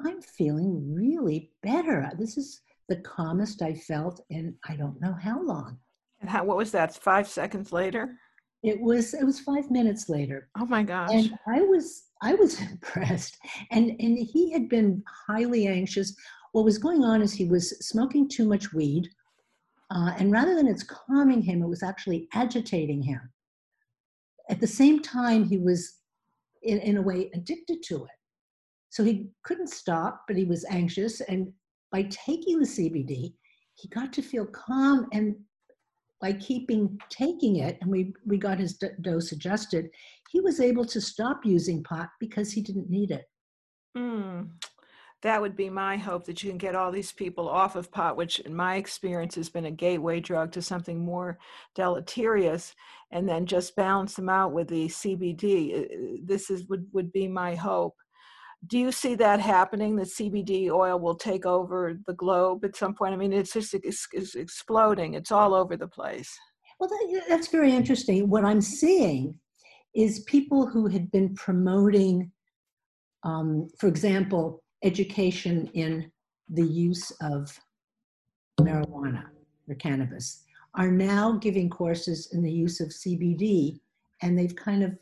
I'm 0.00 0.20
feeling 0.20 0.94
really 0.94 1.52
better. 1.62 2.10
This 2.18 2.36
is 2.36 2.60
the 2.88 2.96
calmest 2.96 3.62
I 3.62 3.74
felt 3.74 4.20
in 4.30 4.56
I 4.68 4.76
don't 4.76 5.00
know 5.00 5.14
how 5.14 5.42
long." 5.42 5.78
And 6.20 6.30
how? 6.30 6.44
What 6.44 6.56
was 6.56 6.70
that? 6.72 6.94
Five 6.94 7.28
seconds 7.28 7.72
later. 7.72 8.18
It 8.62 8.80
was 8.80 9.12
it 9.12 9.24
was 9.24 9.40
five 9.40 9.70
minutes 9.70 10.08
later. 10.08 10.48
Oh 10.56 10.66
my 10.66 10.82
gosh. 10.84 11.10
And 11.12 11.36
I 11.48 11.60
was 11.62 12.04
I 12.22 12.34
was 12.34 12.60
impressed. 12.70 13.38
And 13.70 13.90
and 14.00 14.18
he 14.18 14.52
had 14.52 14.68
been 14.68 15.02
highly 15.26 15.66
anxious. 15.66 16.14
What 16.52 16.64
was 16.64 16.78
going 16.78 17.02
on 17.02 17.22
is 17.22 17.32
he 17.32 17.46
was 17.46 17.70
smoking 17.86 18.28
too 18.28 18.46
much 18.46 18.72
weed. 18.72 19.08
Uh, 19.90 20.14
and 20.18 20.30
rather 20.30 20.54
than 20.54 20.68
it's 20.68 20.84
calming 20.84 21.42
him, 21.42 21.62
it 21.62 21.68
was 21.68 21.82
actually 21.82 22.28
agitating 22.32 23.02
him. 23.02 23.20
At 24.48 24.60
the 24.60 24.66
same 24.66 25.00
time, 25.02 25.44
he 25.44 25.58
was 25.58 25.98
in, 26.62 26.78
in 26.78 26.96
a 26.96 27.02
way 27.02 27.30
addicted 27.34 27.82
to 27.84 28.04
it. 28.04 28.10
So 28.90 29.04
he 29.04 29.30
couldn't 29.44 29.70
stop, 29.70 30.24
but 30.26 30.36
he 30.36 30.44
was 30.44 30.64
anxious. 30.70 31.20
And 31.22 31.52
by 31.90 32.04
taking 32.10 32.58
the 32.58 32.66
CBD, 32.66 33.34
he 33.74 33.88
got 33.88 34.12
to 34.12 34.22
feel 34.22 34.46
calm 34.46 35.06
and 35.12 35.34
by 36.20 36.32
keeping 36.34 36.98
taking 37.10 37.56
it 37.56 37.78
and 37.80 37.90
we, 37.90 38.14
we 38.24 38.38
got 38.38 38.58
his 38.58 38.74
d- 38.74 38.88
dose 39.00 39.32
adjusted, 39.32 39.90
he 40.30 40.40
was 40.40 40.60
able 40.60 40.84
to 40.84 41.00
stop 41.00 41.44
using 41.44 41.82
pot 41.82 42.08
because 42.20 42.52
he 42.52 42.62
didn't 42.62 42.88
need 42.88 43.10
it. 43.10 43.24
Mm, 43.96 44.48
that 45.22 45.40
would 45.40 45.56
be 45.56 45.68
my 45.68 45.96
hope 45.96 46.24
that 46.26 46.42
you 46.42 46.50
can 46.50 46.58
get 46.58 46.74
all 46.74 46.92
these 46.92 47.12
people 47.12 47.48
off 47.48 47.76
of 47.76 47.90
pot, 47.90 48.16
which 48.16 48.38
in 48.40 48.54
my 48.54 48.76
experience 48.76 49.34
has 49.34 49.48
been 49.48 49.66
a 49.66 49.70
gateway 49.70 50.20
drug 50.20 50.52
to 50.52 50.62
something 50.62 51.04
more 51.04 51.38
deleterious, 51.74 52.74
and 53.12 53.28
then 53.28 53.46
just 53.46 53.76
balance 53.76 54.14
them 54.14 54.28
out 54.28 54.52
with 54.52 54.68
the 54.68 54.86
CBD. 54.88 55.86
This 56.24 56.50
is 56.50 56.66
would, 56.68 56.86
would 56.92 57.12
be 57.12 57.28
my 57.28 57.54
hope. 57.54 57.94
Do 58.66 58.78
you 58.78 58.90
see 58.92 59.14
that 59.16 59.40
happening 59.40 59.96
that 59.96 60.06
cbd 60.06 60.70
oil 60.70 60.98
will 61.00 61.16
take 61.16 61.44
over 61.44 61.98
the 62.06 62.14
globe 62.14 62.64
at 62.64 62.76
some 62.76 62.94
point? 62.94 63.12
I 63.12 63.16
mean 63.16 63.32
it's 63.32 63.52
just 63.52 63.74
it's, 63.74 64.06
it's 64.12 64.34
exploding 64.34 65.14
it's 65.14 65.32
all 65.32 65.52
over 65.52 65.76
the 65.76 65.88
place. 65.88 66.32
Well 66.78 66.88
that, 66.88 67.24
that's 67.28 67.48
very 67.48 67.72
interesting. 67.72 68.28
What 68.30 68.44
i'm 68.44 68.60
seeing 68.60 69.34
is 69.94 70.20
people 70.20 70.66
who 70.66 70.86
had 70.86 71.10
been 71.10 71.34
promoting 71.34 72.30
um, 73.24 73.68
for 73.78 73.88
example 73.88 74.62
education 74.84 75.68
in 75.74 76.10
the 76.48 76.66
use 76.66 77.10
of 77.20 77.58
marijuana 78.60 79.24
or 79.68 79.74
cannabis 79.74 80.44
are 80.74 80.90
now 80.90 81.32
giving 81.32 81.68
courses 81.68 82.30
in 82.32 82.42
the 82.42 82.52
use 82.52 82.80
of 82.80 82.88
cbd 82.88 83.80
and 84.22 84.38
they've 84.38 84.56
kind 84.56 84.82
of 84.82 84.96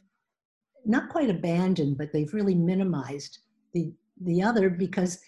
not 0.84 1.08
quite 1.08 1.30
abandoned 1.30 1.96
but 1.96 2.12
they've 2.12 2.34
really 2.34 2.54
minimized 2.54 3.38
the 3.74 3.92
the 4.22 4.42
other 4.42 4.68
because 4.68 5.18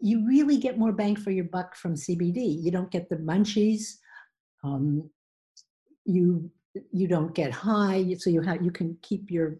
you 0.00 0.26
really 0.26 0.58
get 0.58 0.78
more 0.78 0.92
bang 0.92 1.16
for 1.16 1.30
your 1.30 1.44
buck 1.44 1.74
from 1.74 1.94
CBD. 1.94 2.62
You 2.62 2.70
don't 2.70 2.90
get 2.90 3.08
the 3.08 3.16
munchies. 3.16 3.96
Um, 4.62 5.08
you 6.04 6.50
you 6.92 7.08
don't 7.08 7.34
get 7.34 7.52
high, 7.52 8.14
so 8.18 8.28
you 8.28 8.42
have 8.42 8.62
you 8.62 8.70
can 8.70 8.98
keep 9.02 9.30
your 9.30 9.58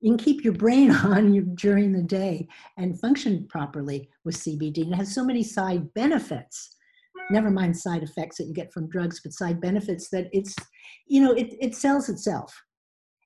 you 0.00 0.10
can 0.10 0.18
keep 0.18 0.42
your 0.42 0.54
brain 0.54 0.90
on 1.14 1.32
you 1.32 1.42
during 1.42 1.92
the 1.92 2.02
day 2.02 2.48
and 2.76 3.00
function 3.00 3.46
properly 3.48 4.08
with 4.24 4.36
CBD. 4.36 4.90
It 4.90 4.94
has 4.94 5.14
so 5.14 5.24
many 5.24 5.42
side 5.42 5.92
benefits. 5.94 6.76
Never 7.30 7.50
mind 7.50 7.76
side 7.76 8.02
effects 8.02 8.38
that 8.38 8.46
you 8.46 8.54
get 8.54 8.72
from 8.72 8.88
drugs, 8.88 9.20
but 9.22 9.32
side 9.32 9.60
benefits 9.60 10.08
that 10.10 10.28
it's 10.32 10.54
you 11.06 11.22
know 11.22 11.32
it 11.32 11.54
it 11.60 11.74
sells 11.74 12.08
itself. 12.08 12.54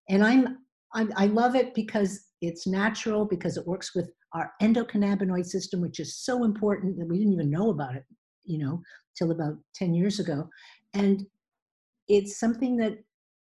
And 0.08 0.24
I'm 0.24 0.58
I, 0.94 1.06
I 1.16 1.26
love 1.26 1.54
it 1.54 1.74
because 1.74 2.28
it's 2.40 2.66
natural 2.66 3.24
because 3.24 3.56
it 3.56 3.66
works 3.66 3.94
with 3.94 4.10
our 4.32 4.52
endocannabinoid 4.62 5.46
system, 5.46 5.80
which 5.80 6.00
is 6.00 6.16
so 6.16 6.44
important 6.44 6.98
that 6.98 7.08
we 7.08 7.18
didn't 7.18 7.32
even 7.32 7.50
know 7.50 7.70
about 7.70 7.94
it, 7.94 8.04
you 8.44 8.58
know, 8.58 8.82
till 9.16 9.30
about 9.30 9.56
10 9.74 9.94
years 9.94 10.20
ago. 10.20 10.48
And 10.92 11.26
it's 12.08 12.38
something 12.38 12.76
that 12.78 12.98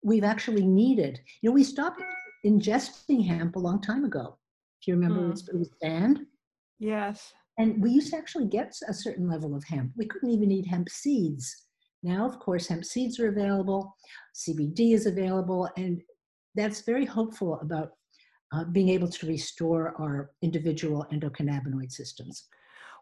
we've 0.03 0.25
actually 0.25 0.67
needed. 0.67 1.21
You 1.43 1.51
know, 1.51 1.55
we 1.55 1.65
stopped 1.65 2.03
ingesting 2.47 3.27
hemp 3.27 3.57
a 3.57 3.61
long 3.61 3.81
time 3.81 4.05
ago. 4.05 4.39
If 4.81 4.89
you 4.89 4.95
remember, 4.95 5.21
mm. 5.21 5.49
it 5.49 5.59
was 5.59 5.71
banned. 5.81 6.21
Yes. 6.79 7.33
And 7.59 7.83
we 7.83 7.91
used 7.91 8.11
to 8.13 8.17
actually 8.17 8.47
get 8.47 8.73
a 8.89 8.95
certain 8.95 9.29
level 9.29 9.55
of 9.55 9.65
hemp. 9.65 9.93
We 9.97 10.07
couldn't 10.07 10.31
even 10.31 10.51
eat 10.53 10.67
hemp 10.67 10.89
seeds. 10.89 11.67
Now, 12.05 12.25
of 12.25 12.39
course, 12.39 12.69
hemp 12.69 12.85
seeds 12.85 13.19
are 13.19 13.29
available, 13.29 13.97
CBD 14.35 14.95
is 14.95 15.07
available, 15.07 15.69
and 15.77 16.01
that's 16.55 16.83
very 16.83 17.05
hopeful 17.05 17.59
about 17.61 17.91
uh, 18.53 18.65
being 18.65 18.89
able 18.89 19.09
to 19.09 19.27
restore 19.27 19.95
our 20.01 20.31
individual 20.41 21.05
endocannabinoid 21.13 21.91
systems. 21.91 22.47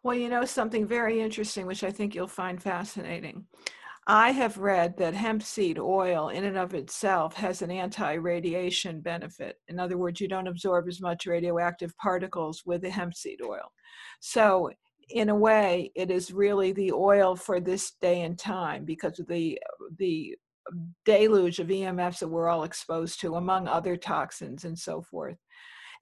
Well, 0.02 0.16
you 0.16 0.28
know, 0.28 0.44
something 0.44 0.86
very 0.86 1.20
interesting, 1.20 1.66
which 1.66 1.84
I 1.84 1.90
think 1.90 2.14
you'll 2.14 2.26
find 2.26 2.62
fascinating. 2.62 3.44
I 4.08 4.30
have 4.30 4.58
read 4.58 4.96
that 4.98 5.14
hemp 5.14 5.42
seed 5.42 5.78
oil, 5.78 6.28
in 6.28 6.44
and 6.44 6.56
of 6.56 6.74
itself, 6.74 7.34
has 7.34 7.62
an 7.62 7.70
anti 7.72 8.14
radiation 8.14 9.00
benefit. 9.00 9.58
In 9.68 9.80
other 9.80 9.98
words, 9.98 10.20
you 10.20 10.28
don't 10.28 10.46
absorb 10.46 10.86
as 10.88 11.00
much 11.00 11.26
radioactive 11.26 11.96
particles 11.98 12.62
with 12.64 12.82
the 12.82 12.90
hemp 12.90 13.14
seed 13.14 13.40
oil. 13.42 13.72
So, 14.20 14.70
in 15.10 15.28
a 15.28 15.34
way, 15.34 15.92
it 15.94 16.10
is 16.10 16.32
really 16.32 16.72
the 16.72 16.92
oil 16.92 17.36
for 17.36 17.60
this 17.60 17.92
day 18.00 18.22
and 18.22 18.38
time 18.38 18.84
because 18.84 19.18
of 19.18 19.26
the 19.26 19.58
the 19.98 20.36
deluge 21.04 21.58
of 21.58 21.68
EMFs 21.68 22.18
that 22.20 22.28
we're 22.28 22.48
all 22.48 22.64
exposed 22.64 23.20
to, 23.20 23.36
among 23.36 23.68
other 23.68 23.96
toxins 23.96 24.64
and 24.64 24.78
so 24.78 25.02
forth. 25.02 25.36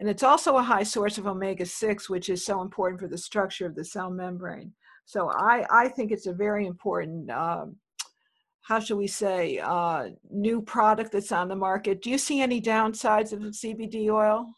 And 0.00 0.08
it's 0.08 0.22
also 0.22 0.56
a 0.56 0.62
high 0.62 0.82
source 0.82 1.18
of 1.18 1.26
omega 1.26 1.66
6, 1.66 2.10
which 2.10 2.28
is 2.28 2.44
so 2.44 2.62
important 2.62 3.00
for 3.00 3.08
the 3.08 3.18
structure 3.18 3.66
of 3.66 3.74
the 3.74 3.84
cell 3.84 4.10
membrane. 4.10 4.72
So 5.04 5.30
I, 5.30 5.64
I 5.70 5.88
think 5.88 6.10
it's 6.10 6.26
a 6.26 6.32
very 6.32 6.66
important, 6.66 7.30
um, 7.30 7.76
how 8.64 8.80
should 8.80 8.96
we 8.96 9.06
say, 9.06 9.58
uh, 9.58 10.08
new 10.30 10.62
product 10.62 11.12
that's 11.12 11.32
on 11.32 11.48
the 11.48 11.56
market. 11.56 12.00
Do 12.00 12.10
you 12.10 12.16
see 12.16 12.40
any 12.40 12.62
downsides 12.62 13.32
of 13.32 13.40
CBD 13.40 14.08
oil? 14.08 14.54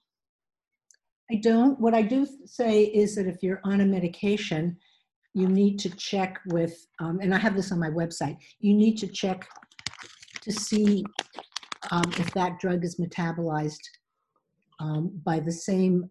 I 1.30 1.40
don't. 1.42 1.78
What 1.80 1.92
I 1.92 2.02
do 2.02 2.24
say 2.44 2.84
is 2.84 3.16
that 3.16 3.26
if 3.26 3.42
you're 3.42 3.60
on 3.64 3.80
a 3.80 3.84
medication, 3.84 4.76
you 5.34 5.48
need 5.48 5.80
to 5.80 5.90
check 5.90 6.38
with, 6.46 6.86
um, 7.00 7.18
and 7.20 7.34
I 7.34 7.38
have 7.38 7.56
this 7.56 7.72
on 7.72 7.80
my 7.80 7.90
website, 7.90 8.36
you 8.60 8.74
need 8.74 8.96
to 8.98 9.08
check 9.08 9.44
to 10.42 10.52
see 10.52 11.04
um, 11.90 12.04
if 12.16 12.32
that 12.34 12.60
drug 12.60 12.84
is 12.84 13.00
metabolized 13.00 13.82
um, 14.78 15.20
by 15.24 15.40
the 15.40 15.50
same, 15.50 16.08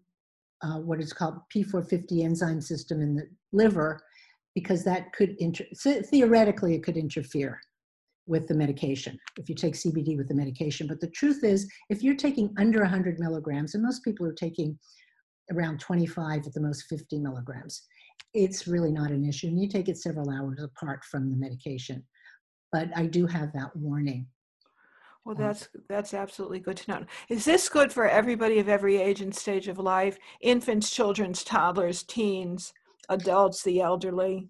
uh, 0.63 0.79
what 0.79 0.99
is 0.99 1.13
called 1.13 1.35
P450 1.55 2.25
enzyme 2.25 2.59
system 2.59 3.01
in 3.01 3.15
the 3.15 3.23
liver, 3.53 4.01
because 4.53 4.83
that 4.83 5.13
could, 5.13 5.35
inter- 5.39 5.65
theoretically, 6.11 6.75
it 6.75 6.83
could 6.83 6.97
interfere 6.97 7.61
with 8.27 8.47
the 8.47 8.53
medication 8.53 9.17
if 9.37 9.47
you 9.49 9.55
take 9.55 9.75
CBD 9.75 10.17
with 10.17 10.27
the 10.27 10.33
medication. 10.33 10.87
But 10.87 10.99
the 10.99 11.09
truth 11.09 11.43
is, 11.43 11.69
if 11.89 12.01
you're 12.01 12.15
taking 12.15 12.53
under 12.57 12.81
100 12.81 13.19
milligrams, 13.19 13.75
and 13.75 13.83
most 13.83 14.03
people 14.03 14.25
are 14.25 14.33
taking 14.33 14.77
around 15.51 15.79
25 15.79 16.47
at 16.47 16.53
the 16.53 16.61
most 16.61 16.85
50 16.89 17.19
milligrams, 17.19 17.83
it's 18.33 18.67
really 18.67 18.91
not 18.91 19.11
an 19.11 19.27
issue. 19.27 19.47
And 19.47 19.61
you 19.61 19.69
take 19.69 19.89
it 19.89 19.97
several 19.97 20.29
hours 20.29 20.61
apart 20.61 21.03
from 21.05 21.29
the 21.29 21.37
medication 21.37 22.03
but 22.75 22.89
I 22.93 23.05
do 23.05 23.25
have 23.25 23.53
that 23.53 23.73
warning. 23.73 24.27
Well, 25.23 25.37
um, 25.37 25.41
that's 25.41 25.69
that's 25.87 26.13
absolutely 26.13 26.59
good 26.59 26.75
to 26.75 26.91
know. 26.91 27.05
Is 27.29 27.45
this 27.45 27.69
good 27.69 27.93
for 27.93 28.05
everybody 28.05 28.59
of 28.59 28.67
every 28.67 28.97
age 28.97 29.21
and 29.21 29.33
stage 29.33 29.69
of 29.69 29.79
life? 29.79 30.17
Infants, 30.41 30.89
children's, 30.91 31.41
toddlers, 31.41 32.03
teens, 32.03 32.73
adults, 33.07 33.63
the 33.63 33.79
elderly. 33.79 34.49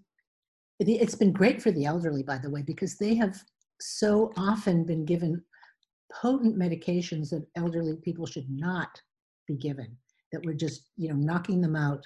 It's 0.79 1.13
been 1.13 1.31
great 1.31 1.61
for 1.61 1.71
the 1.71 1.85
elderly, 1.85 2.23
by 2.23 2.39
the 2.39 2.49
way, 2.49 2.63
because 2.63 2.97
they 2.97 3.13
have 3.13 3.37
so 3.79 4.31
often 4.37 4.85
been 4.85 5.05
given 5.05 5.43
potent 6.11 6.57
medications 6.57 7.29
that 7.29 7.45
elderly 7.55 7.97
people 7.97 8.25
should 8.25 8.49
not 8.49 9.01
be 9.47 9.55
given. 9.55 9.95
That 10.31 10.45
we're 10.45 10.53
just, 10.53 10.89
you 10.97 11.09
know, 11.09 11.15
knocking 11.15 11.61
them 11.61 11.75
out 11.75 12.05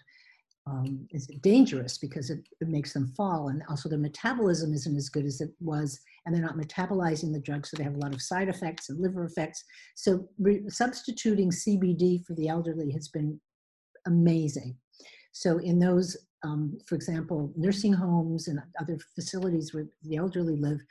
um, 0.68 1.08
is 1.12 1.28
dangerous 1.42 1.98
because 1.98 2.30
it, 2.30 2.48
it, 2.62 2.68
makes 2.68 2.94
them 2.94 3.08
fall. 3.16 3.50
And 3.50 3.64
also, 3.70 3.90
their 3.90 3.98
metabolism 3.98 4.74
isn't 4.74 4.96
as 4.96 5.10
good 5.10 5.26
as 5.26 5.42
it 5.42 5.52
was, 5.60 6.00
and 6.26 6.36
they're 6.36 6.44
not 6.44 6.58
metabolizing 6.58 7.34
the 7.34 7.40
drug, 7.40 7.66
so 7.66 7.78
they 7.78 7.84
have 7.84 7.96
a 7.96 8.00
lot 8.00 8.14
of 8.14 8.22
side 8.22 8.50
effects 8.50 8.90
and 8.90 9.00
liver 9.00 9.26
effects. 9.26 9.64
So, 9.96 10.28
re- 10.38 10.64
substituting 10.68 11.50
CBD 11.52 12.24
for 12.26 12.36
the 12.36 12.50
elderly 12.50 12.92
has 12.92 13.08
been 13.08 13.40
amazing. 14.06 14.76
So, 15.32 15.58
in 15.60 15.80
those, 15.80 16.18
um, 16.44 16.78
for 16.86 16.96
example, 16.96 17.52
nursing 17.56 17.94
homes 17.94 18.48
and 18.48 18.60
other 18.80 18.98
facilities 19.16 19.74
where 19.74 19.88
the 20.04 20.18
elderly 20.18 20.58
live, 20.58 20.82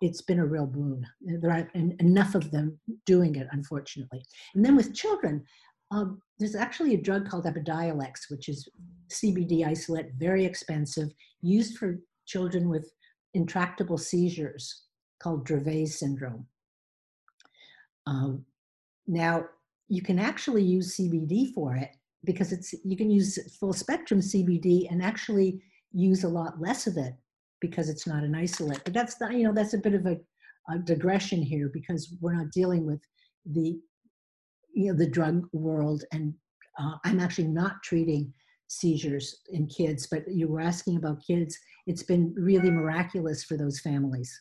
it's 0.00 0.22
been 0.22 0.38
a 0.38 0.46
real 0.46 0.66
boon. 0.66 1.06
There 1.20 1.50
aren't 1.50 1.74
enough 1.74 2.34
of 2.34 2.50
them 2.50 2.78
doing 3.06 3.36
it, 3.36 3.46
unfortunately. 3.52 4.24
And 4.54 4.64
then 4.64 4.76
with 4.76 4.94
children, 4.94 5.44
um, 5.90 6.22
there's 6.38 6.54
actually 6.54 6.94
a 6.94 7.02
drug 7.02 7.28
called 7.28 7.44
Epidiolex, 7.44 8.30
which 8.30 8.48
is 8.48 8.68
CBD 9.08 9.66
isolate, 9.66 10.12
very 10.16 10.44
expensive, 10.44 11.10
used 11.42 11.76
for 11.78 11.98
children 12.26 12.68
with 12.68 12.90
intractable 13.34 13.98
seizures 13.98 14.84
called 15.20 15.46
Dravet 15.46 15.88
syndrome. 15.88 16.46
Um, 18.06 18.44
now, 19.06 19.44
you 19.88 20.02
can 20.02 20.18
actually 20.18 20.62
use 20.62 20.96
CBD 20.96 21.52
for 21.52 21.74
it 21.74 21.90
because 22.24 22.52
it's 22.52 22.74
you 22.84 22.96
can 22.96 23.10
use 23.10 23.38
full 23.58 23.72
spectrum 23.72 24.20
CBD 24.20 24.90
and 24.90 25.02
actually 25.02 25.60
use 25.92 26.22
a 26.22 26.28
lot 26.28 26.60
less 26.60 26.86
of 26.86 26.96
it 26.96 27.14
because 27.60 27.88
it's 27.88 28.06
not 28.06 28.24
an 28.24 28.34
isolate. 28.34 28.82
But 28.84 28.94
that's 28.94 29.20
not, 29.20 29.32
you 29.34 29.44
know 29.44 29.52
that's 29.52 29.74
a 29.74 29.78
bit 29.78 29.94
of 29.94 30.06
a, 30.06 30.16
a 30.70 30.78
digression 30.78 31.42
here 31.42 31.70
because 31.72 32.16
we're 32.20 32.34
not 32.34 32.52
dealing 32.52 32.86
with 32.86 33.00
the 33.46 33.78
you 34.74 34.92
know 34.92 34.98
the 34.98 35.08
drug 35.08 35.46
world 35.52 36.04
and 36.12 36.34
uh, 36.78 36.96
I'm 37.04 37.20
actually 37.20 37.48
not 37.48 37.82
treating 37.82 38.32
seizures 38.68 39.40
in 39.50 39.66
kids, 39.66 40.06
but 40.06 40.22
you 40.28 40.48
were 40.48 40.60
asking 40.60 40.96
about 40.96 41.22
kids. 41.26 41.58
It's 41.86 42.04
been 42.04 42.32
really 42.36 42.70
miraculous 42.70 43.42
for 43.44 43.56
those 43.56 43.80
families. 43.80 44.40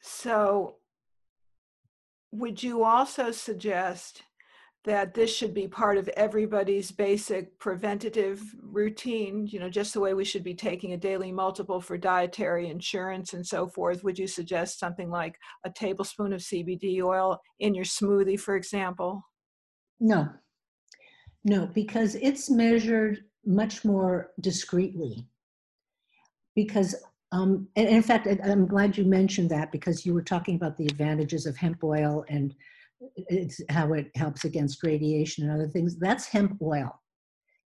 So, 0.00 0.76
would 2.30 2.62
you 2.62 2.84
also 2.84 3.30
suggest 3.30 4.22
that 4.86 5.14
this 5.14 5.34
should 5.34 5.52
be 5.52 5.66
part 5.66 5.98
of 5.98 6.08
everybody's 6.16 6.92
basic 6.92 7.58
preventative 7.58 8.40
routine, 8.62 9.44
you 9.44 9.58
know, 9.58 9.68
just 9.68 9.92
the 9.92 10.00
way 10.00 10.14
we 10.14 10.24
should 10.24 10.44
be 10.44 10.54
taking 10.54 10.92
a 10.92 10.96
daily 10.96 11.32
multiple 11.32 11.80
for 11.80 11.98
dietary 11.98 12.68
insurance 12.68 13.34
and 13.34 13.44
so 13.44 13.66
forth. 13.66 14.04
Would 14.04 14.16
you 14.16 14.28
suggest 14.28 14.78
something 14.78 15.10
like 15.10 15.36
a 15.64 15.70
tablespoon 15.70 16.32
of 16.32 16.40
CBD 16.40 17.02
oil 17.02 17.40
in 17.58 17.74
your 17.74 17.84
smoothie, 17.84 18.38
for 18.38 18.54
example? 18.54 19.22
No, 19.98 20.28
no, 21.42 21.66
because 21.66 22.14
it's 22.14 22.48
measured 22.48 23.24
much 23.44 23.84
more 23.84 24.30
discreetly. 24.40 25.26
Because, 26.54 26.94
um, 27.32 27.66
and 27.74 27.88
in 27.88 28.02
fact, 28.02 28.28
I'm 28.44 28.66
glad 28.68 28.96
you 28.96 29.04
mentioned 29.04 29.50
that 29.50 29.72
because 29.72 30.06
you 30.06 30.14
were 30.14 30.22
talking 30.22 30.54
about 30.54 30.76
the 30.76 30.86
advantages 30.86 31.44
of 31.44 31.56
hemp 31.56 31.82
oil 31.82 32.24
and 32.28 32.54
it's 33.00 33.60
how 33.70 33.92
it 33.92 34.06
helps 34.14 34.44
against 34.44 34.82
radiation 34.82 35.44
and 35.44 35.52
other 35.52 35.68
things. 35.68 35.98
That's 35.98 36.26
hemp 36.26 36.58
oil. 36.62 36.90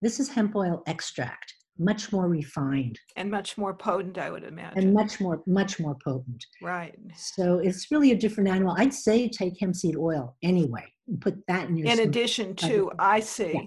This 0.01 0.19
is 0.19 0.29
hemp 0.29 0.55
oil 0.55 0.83
extract, 0.87 1.53
much 1.79 2.11
more 2.11 2.27
refined 2.27 2.99
and 3.15 3.31
much 3.31 3.57
more 3.57 3.73
potent, 3.73 4.17
I 4.17 4.29
would 4.29 4.43
imagine. 4.43 4.77
And 4.77 4.93
much 4.93 5.19
more, 5.19 5.41
much 5.47 5.79
more 5.79 5.97
potent. 6.03 6.43
Right. 6.61 6.95
So 7.15 7.59
it's 7.59 7.89
really 7.91 8.11
a 8.11 8.15
different 8.15 8.49
animal. 8.49 8.75
I'd 8.77 8.93
say 8.93 9.27
take 9.29 9.59
hemp 9.59 9.75
seed 9.75 9.95
oil 9.95 10.35
anyway. 10.43 10.85
And 11.07 11.21
put 11.21 11.35
that 11.47 11.69
in 11.69 11.77
your. 11.77 11.87
In 11.87 11.99
addition 11.99 12.55
to, 12.57 12.91
I 12.99 13.19
see. 13.19 13.53
Yeah. 13.53 13.61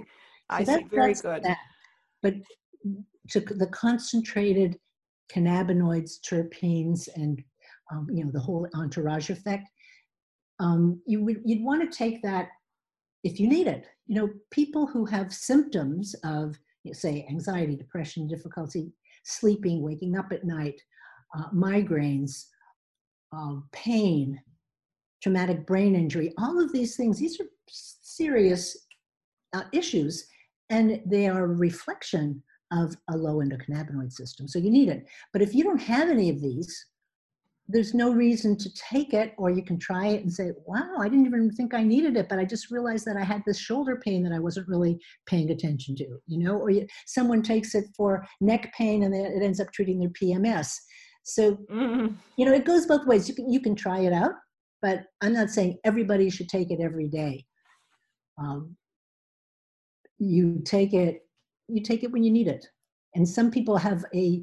I 0.51 0.65
so 0.65 0.77
see. 0.77 0.85
Very 0.91 1.15
good. 1.15 1.43
That. 1.45 1.59
But 2.23 2.35
to 3.31 3.41
the 3.41 3.69
concentrated 3.69 4.77
cannabinoids, 5.33 6.19
terpenes, 6.29 7.09
and 7.15 7.41
um, 7.93 8.07
you 8.13 8.25
know 8.25 8.31
the 8.33 8.41
whole 8.41 8.67
entourage 8.75 9.31
effect 9.31 9.69
um, 10.59 11.01
you 11.07 11.23
would 11.25 11.41
you'd 11.45 11.65
want 11.65 11.81
to 11.83 11.97
take 11.97 12.23
that 12.23 12.49
if 13.25 13.41
you 13.41 13.49
need 13.49 13.67
it. 13.67 13.87
You 14.07 14.15
know, 14.15 14.31
people 14.51 14.87
who 14.87 15.05
have 15.07 15.33
symptoms 15.33 16.15
of, 16.25 16.59
you 16.85 16.91
know, 16.91 16.95
say, 16.95 17.27
anxiety, 17.29 17.77
depression, 17.77 18.27
difficulty 18.27 18.93
sleeping, 19.25 19.83
waking 19.83 20.17
up 20.17 20.33
at 20.33 20.45
night, 20.45 20.81
uh, 21.37 21.51
migraines, 21.55 22.47
uh, 23.37 23.57
pain, 23.73 24.41
traumatic 25.23 25.67
brain 25.67 25.95
injury, 25.95 26.33
all 26.39 26.63
of 26.63 26.73
these 26.73 26.97
things, 26.97 27.19
these 27.19 27.39
are 27.41 27.47
serious 27.69 28.87
uh, 29.53 29.65
issues, 29.73 30.27
and 30.71 31.01
they 31.07 31.29
are 31.29 31.45
a 31.45 31.55
reflection 31.55 32.43
of 32.73 32.97
a 33.11 33.17
low 33.17 33.37
endocannabinoid 33.37 34.13
system. 34.13 34.47
So 34.47 34.59
you 34.59 34.71
need 34.71 34.89
it. 34.89 35.07
But 35.33 35.43
if 35.43 35.55
you 35.55 35.65
don't 35.65 35.81
have 35.81 36.09
any 36.09 36.31
of 36.31 36.41
these, 36.41 36.87
there's 37.71 37.93
no 37.93 38.11
reason 38.11 38.57
to 38.57 38.73
take 38.75 39.13
it 39.13 39.35
or 39.37 39.51
you 39.51 39.63
can 39.63 39.79
try 39.79 40.07
it 40.07 40.23
and 40.23 40.33
say 40.33 40.51
wow 40.67 40.97
i 40.99 41.09
didn't 41.09 41.27
even 41.27 41.51
think 41.51 41.75
i 41.75 41.83
needed 41.83 42.17
it 42.17 42.29
but 42.29 42.39
i 42.39 42.45
just 42.45 42.71
realized 42.71 43.05
that 43.05 43.17
i 43.17 43.23
had 43.23 43.43
this 43.47 43.59
shoulder 43.59 44.01
pain 44.03 44.23
that 44.23 44.33
i 44.33 44.39
wasn't 44.39 44.67
really 44.69 44.99
paying 45.27 45.51
attention 45.51 45.95
to 45.95 46.07
you 46.27 46.39
know 46.39 46.57
or 46.57 46.71
you, 46.71 46.87
someone 47.07 47.43
takes 47.43 47.75
it 47.75 47.85
for 47.97 48.27
neck 48.41 48.73
pain 48.77 49.03
and 49.03 49.15
it 49.15 49.43
ends 49.43 49.61
up 49.61 49.71
treating 49.73 49.99
their 49.99 50.11
pms 50.11 50.75
so 51.29 51.57
mm. 51.71 52.15
you 52.39 52.47
know 52.47 52.55
it 52.55 52.65
goes 52.65 52.87
both 52.87 53.07
ways. 53.07 53.29
You 53.29 53.35
can 53.35 53.53
you 53.53 53.61
can 53.61 53.75
try 53.75 54.01
it 54.01 54.15
out 54.15 54.33
but 54.81 55.05
i'm 55.21 55.35
not 55.35 55.51
saying 55.51 55.79
everybody 55.85 56.31
should 56.31 56.49
take 56.49 56.71
it 56.71 56.81
every 56.81 57.09
day. 57.09 57.45
Um, 58.39 58.77
you 60.19 60.63
take 60.65 60.95
it 60.95 61.27
you 61.69 61.83
take 61.83 62.03
it 62.03 62.11
when 62.11 62.25
you 62.25 62.31
need 62.31 62.49
it. 62.49 62.67
And 63.15 63.29
some 63.29 63.51
people 63.51 63.77
have 63.77 64.05
a 64.15 64.43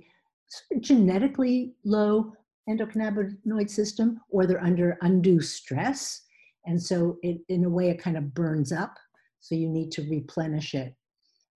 genetically 0.80 1.74
low 1.84 2.34
endocannabinoid 2.70 3.70
system 3.70 4.20
or 4.30 4.46
they're 4.46 4.64
under 4.64 4.98
undue 5.02 5.42
stress. 5.42 6.22
And 6.66 6.82
so 6.82 7.18
it, 7.22 7.40
in 7.50 7.66
a 7.66 7.70
way, 7.70 7.90
it 7.90 8.00
kind 8.00 8.18
of 8.18 8.34
burns 8.34 8.72
up. 8.72 8.96
So 9.40 9.54
you 9.56 9.70
need 9.70 9.92
to 9.94 10.10
replenish 10.10 10.74
it 10.74 10.96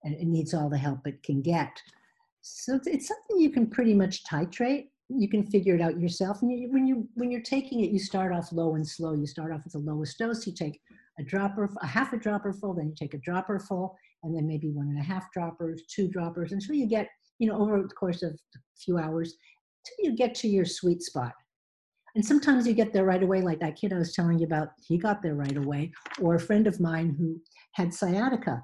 and 0.05 0.15
it 0.15 0.27
needs 0.27 0.55
all 0.55 0.69
the 0.69 0.79
help 0.79 1.07
it 1.07 1.23
can 1.23 1.41
get. 1.41 1.81
So 2.43 2.77
it's, 2.77 2.87
it's 2.87 3.09
something 3.09 3.39
you 3.39 3.51
can 3.51 3.67
pretty 3.67 3.95
much 3.95 4.25
titrate. 4.25 4.89
You 5.09 5.29
can 5.29 5.47
figure 5.47 5.75
it 5.75 5.81
out 5.81 5.99
yourself. 5.99 6.43
And 6.43 6.53
you, 6.53 6.71
when 6.71 6.87
you 6.87 7.09
when 7.15 7.31
you're 7.31 7.41
taking 7.41 7.81
it, 7.81 7.91
you 7.91 7.99
start 7.99 8.33
off 8.33 8.53
low 8.53 8.75
and 8.75 8.87
slow. 8.87 9.15
You 9.15 9.27
start 9.27 9.53
off 9.53 9.65
with 9.65 9.73
the 9.73 9.79
lowest 9.79 10.19
dose. 10.19 10.47
You 10.47 10.53
take 10.53 10.79
a 11.19 11.23
dropper, 11.23 11.69
a 11.83 11.87
half 11.87 12.13
a 12.13 12.17
dropper 12.17 12.53
full, 12.53 12.75
then 12.75 12.89
you 12.89 12.95
take 12.95 13.15
a 13.15 13.19
dropper 13.19 13.59
full, 13.59 13.97
and 14.23 14.35
then 14.35 14.47
maybe 14.47 14.71
one 14.71 14.89
and 14.89 14.99
a 14.99 15.03
half 15.03 15.33
droppers, 15.33 15.83
two 15.89 16.09
droppers, 16.09 16.53
until 16.53 16.75
you 16.75 16.87
get, 16.87 17.09
you 17.39 17.49
know, 17.49 17.59
over 17.59 17.83
the 17.83 17.89
course 17.89 18.23
of 18.23 18.33
a 18.33 18.59
few 18.77 18.99
hours, 18.99 19.35
till 19.85 20.11
you 20.11 20.17
get 20.17 20.35
to 20.37 20.49
your 20.49 20.65
sweet 20.65 21.03
spot. 21.03 21.33
And 22.15 22.25
sometimes 22.25 22.67
you 22.67 22.75
get 22.75 22.93
there 22.93 23.05
right 23.05 23.23
away, 23.23 23.43
like 23.43 23.61
that 23.61 23.77
kid 23.77 23.93
I 23.93 23.99
was 23.99 24.15
telling 24.15 24.39
you 24.39 24.47
about, 24.47 24.71
he 24.85 24.99
got 24.99 25.23
there 25.23 25.35
right 25.35 25.57
away. 25.57 25.93
Or 26.21 26.35
a 26.35 26.41
friend 26.41 26.67
of 26.67 26.81
mine 26.81 27.15
who 27.19 27.41
had 27.75 27.95
sciatica, 27.95 28.63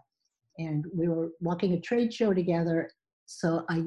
and 0.58 0.84
we 0.92 1.08
were 1.08 1.30
walking 1.40 1.74
a 1.74 1.80
trade 1.80 2.12
show 2.12 2.32
together. 2.32 2.90
So 3.26 3.64
I 3.68 3.84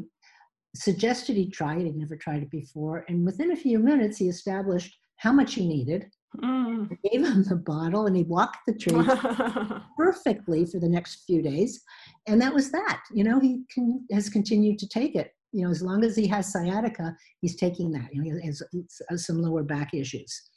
suggested 0.75 1.35
he 1.35 1.49
try 1.49 1.77
it, 1.77 1.85
he'd 1.85 1.97
never 1.97 2.15
tried 2.15 2.43
it 2.43 2.51
before. 2.51 3.05
And 3.07 3.25
within 3.25 3.51
a 3.51 3.57
few 3.57 3.79
minutes, 3.79 4.17
he 4.17 4.29
established 4.29 4.97
how 5.17 5.33
much 5.33 5.55
he 5.55 5.67
needed. 5.67 6.05
Mm. 6.37 6.91
I 6.91 7.09
gave 7.09 7.25
him 7.25 7.43
the 7.43 7.55
bottle 7.55 8.05
and 8.05 8.15
he 8.15 8.23
walked 8.23 8.59
the 8.67 8.73
trade 8.73 9.81
perfectly 9.97 10.65
for 10.65 10.79
the 10.79 10.89
next 10.89 11.23
few 11.25 11.41
days. 11.41 11.81
And 12.27 12.41
that 12.41 12.53
was 12.53 12.71
that. 12.71 13.01
You 13.11 13.23
know, 13.23 13.39
he 13.39 13.63
can, 13.73 14.05
has 14.11 14.29
continued 14.29 14.77
to 14.79 14.87
take 14.87 15.15
it 15.15 15.31
you 15.51 15.65
know, 15.65 15.71
as 15.71 15.81
long 15.81 16.03
as 16.03 16.15
he 16.15 16.27
has 16.27 16.51
sciatica, 16.51 17.15
he's 17.41 17.55
taking 17.55 17.91
that. 17.91 18.09
You 18.13 18.23
know, 18.23 18.39
he 18.39 18.47
has, 18.47 18.61
has 18.73 19.01
uh, 19.11 19.17
some 19.17 19.41
lower 19.41 19.63
back 19.63 19.93
issues, 19.93 20.49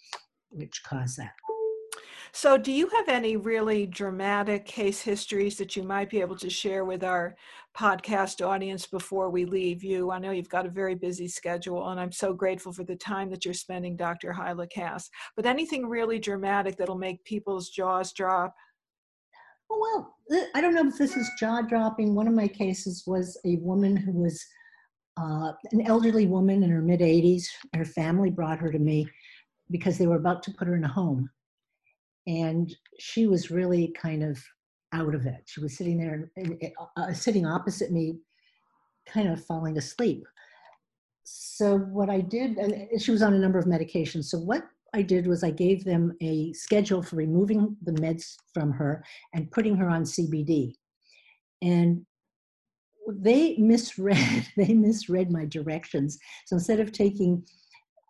which 0.51 0.83
cause 0.83 1.17
that. 1.17 1.33
So, 2.33 2.57
do 2.57 2.71
you 2.71 2.89
have 2.89 3.09
any 3.09 3.37
really 3.37 3.87
dramatic 3.87 4.65
case 4.65 5.01
histories 5.01 5.57
that 5.57 5.75
you 5.75 5.83
might 5.83 6.11
be 6.11 6.21
able 6.21 6.37
to 6.37 6.49
share 6.49 6.85
with 6.85 7.03
our 7.03 7.35
podcast 7.77 8.45
audience 8.45 8.87
before 8.87 9.31
we 9.31 9.45
leave 9.45 9.83
you? 9.83 10.13
I 10.13 10.21
know 10.21 10.31
you've 10.31 10.49
got 10.49 10.67
a 10.67 10.71
very 10.71 10.95
busy 10.95 11.27
schedule, 11.27 11.89
and 11.91 11.99
I'm 11.99 12.13
so 12.13 12.33
grateful 12.33 12.73
for 12.73 12.85
the 12.85 12.95
time 12.95 13.31
that 13.31 13.45
you're 13.45 13.53
spending, 13.53 13.97
Dr. 13.97 14.33
Hyla 14.33 14.69
Cass. 14.69 15.11
But 15.35 15.45
anything 15.45 15.89
really 15.89 16.21
dramatic 16.21 16.77
that'll 16.77 16.97
make 16.97 17.25
people's 17.25 17.71
jaws 17.71 18.13
drop? 18.13 18.55
Well, 19.69 20.15
I 20.55 20.61
don't 20.61 20.75
know 20.75 20.87
if 20.87 20.99
this 20.99 21.17
is 21.17 21.29
jaw 21.39 21.63
dropping. 21.63 22.15
One 22.15 22.29
of 22.29 22.35
my 22.35 22.49
cases 22.49 23.03
was 23.07 23.39
a 23.45 23.57
woman 23.57 23.97
who 23.97 24.13
was 24.13 24.41
uh, 25.21 25.53
an 25.73 25.87
elderly 25.87 26.27
woman 26.27 26.63
in 26.63 26.71
her 26.71 26.83
mid 26.83 27.01
80s. 27.01 27.45
Her 27.75 27.85
family 27.85 28.31
brought 28.31 28.59
her 28.59 28.73
to 28.73 28.79
me 28.79 29.09
because 29.71 29.99
they 29.99 30.07
were 30.07 30.17
about 30.17 30.43
to 30.45 30.53
put 30.53 30.69
her 30.69 30.77
in 30.77 30.85
a 30.85 30.89
home. 30.89 31.31
And 32.27 32.75
she 32.99 33.27
was 33.27 33.51
really 33.51 33.95
kind 34.01 34.23
of 34.23 34.43
out 34.93 35.15
of 35.15 35.27
it. 35.27 35.43
She 35.47 35.61
was 35.61 35.77
sitting 35.77 35.99
there, 35.99 36.31
uh, 36.79 36.85
uh, 36.97 37.13
sitting 37.13 37.47
opposite 37.47 37.93
me, 37.93 38.19
kind 39.07 39.29
of 39.29 39.45
falling 39.45 39.79
asleep. 39.79 40.27
So, 41.25 41.79
what 41.79 42.11
I 42.11 42.21
did, 42.21 42.57
and 42.57 43.01
she 43.01 43.11
was 43.11 43.23
on 43.23 43.35
a 43.35 43.39
number 43.39 43.59
of 43.59 43.67
medications. 43.67 44.25
So, 44.25 44.39
what 44.39 44.65
I 44.95 45.03
did 45.03 45.27
was 45.27 45.45
I 45.45 45.51
gave 45.51 45.85
them 45.85 46.17
a 46.21 46.53
schedule 46.53 47.03
for 47.03 47.17
removing 47.17 47.77
the 47.83 47.93
meds 47.93 48.35
from 48.53 48.73
her 48.73 49.05
and 49.35 49.51
putting 49.51 49.77
her 49.77 49.89
on 49.89 50.03
CBD. 50.03 50.75
And 51.63 52.05
they 53.19 53.57
misread 53.59 54.47
they 54.57 54.75
misread 54.75 55.31
my 55.31 55.45
directions. 55.45 56.19
So 56.47 56.57
instead 56.57 56.81
of 56.81 56.93
taking 56.93 57.45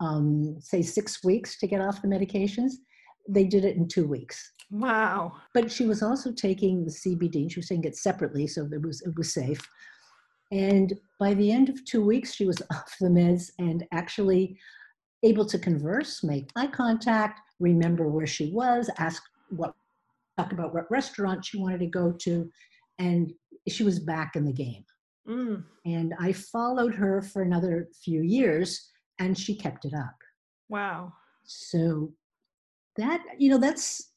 um, 0.00 0.56
say 0.60 0.82
six 0.82 1.22
weeks 1.22 1.58
to 1.58 1.66
get 1.66 1.80
off 1.80 2.02
the 2.02 2.08
medications 2.08 2.72
they 3.28 3.44
did 3.44 3.64
it 3.64 3.76
in 3.76 3.86
two 3.86 4.06
weeks. 4.06 4.52
Wow. 4.70 5.34
But 5.52 5.70
she 5.70 5.86
was 5.86 6.02
also 6.02 6.32
taking 6.32 6.84
the 6.84 6.90
cbd 6.90 7.50
she 7.50 7.60
was 7.60 7.68
taking 7.68 7.84
it 7.84 7.96
separately 7.96 8.46
so 8.46 8.66
it 8.72 8.82
was 8.82 9.02
it 9.02 9.16
was 9.16 9.32
safe. 9.32 9.60
And 10.52 10.98
by 11.20 11.34
the 11.34 11.52
end 11.52 11.68
of 11.68 11.84
two 11.84 12.04
weeks 12.04 12.34
she 12.34 12.46
was 12.46 12.62
off 12.72 12.96
the 13.00 13.08
meds 13.08 13.50
and 13.58 13.86
actually 13.92 14.58
able 15.22 15.44
to 15.46 15.58
converse, 15.58 16.24
make 16.24 16.50
eye 16.56 16.66
contact, 16.66 17.40
remember 17.58 18.08
where 18.08 18.26
she 18.26 18.50
was, 18.52 18.90
ask 18.98 19.22
what, 19.50 19.74
talk 20.38 20.52
about 20.52 20.74
what 20.74 20.90
restaurant 20.90 21.44
she 21.44 21.58
wanted 21.58 21.80
to 21.80 21.86
go 21.86 22.12
to, 22.12 22.50
and 22.98 23.32
she 23.68 23.84
was 23.84 23.98
back 23.98 24.36
in 24.36 24.44
the 24.44 24.52
game. 24.52 24.84
Mm. 25.30 25.62
And 25.84 26.14
I 26.18 26.32
followed 26.32 26.94
her 26.94 27.22
for 27.22 27.42
another 27.42 27.88
few 28.02 28.22
years, 28.22 28.90
and 29.18 29.38
she 29.38 29.54
kept 29.54 29.84
it 29.84 29.94
up. 29.94 30.16
Wow. 30.68 31.12
So 31.44 32.12
that 32.96 33.22
you 33.38 33.50
know 33.50 33.58
that's 33.58 34.12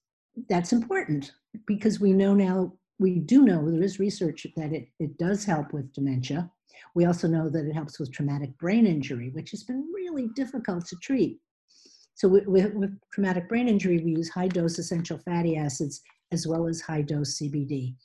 that's 0.49 0.73
important 0.73 1.31
because 1.67 1.99
we 1.99 2.13
know 2.13 2.33
now 2.33 2.73
we 2.99 3.19
do 3.19 3.43
know 3.43 3.69
there 3.69 3.83
is 3.83 3.99
research 3.99 4.47
that 4.55 4.73
it, 4.73 4.87
it 4.99 5.17
does 5.17 5.45
help 5.45 5.73
with 5.73 5.93
dementia. 5.93 6.49
We 6.95 7.05
also 7.05 7.27
know 7.27 7.49
that 7.49 7.65
it 7.65 7.73
helps 7.73 7.99
with 7.99 8.11
traumatic 8.11 8.57
brain 8.57 8.87
injury, 8.87 9.29
which 9.33 9.51
has 9.51 9.63
been 9.63 9.87
really 9.93 10.29
difficult 10.35 10.85
to 10.87 10.95
treat. 10.97 11.39
So 12.15 12.27
with, 12.27 12.45
with, 12.45 12.73
with 12.73 12.97
traumatic 13.11 13.49
brain 13.49 13.67
injury, 13.67 13.99
we 13.99 14.11
use 14.11 14.29
high 14.29 14.47
dose 14.47 14.77
essential 14.77 15.17
fatty 15.17 15.57
acids 15.57 16.01
as 16.31 16.47
well 16.47 16.67
as 16.67 16.81
high 16.81 17.01
dose 17.01 17.39
CBD, 17.39 17.95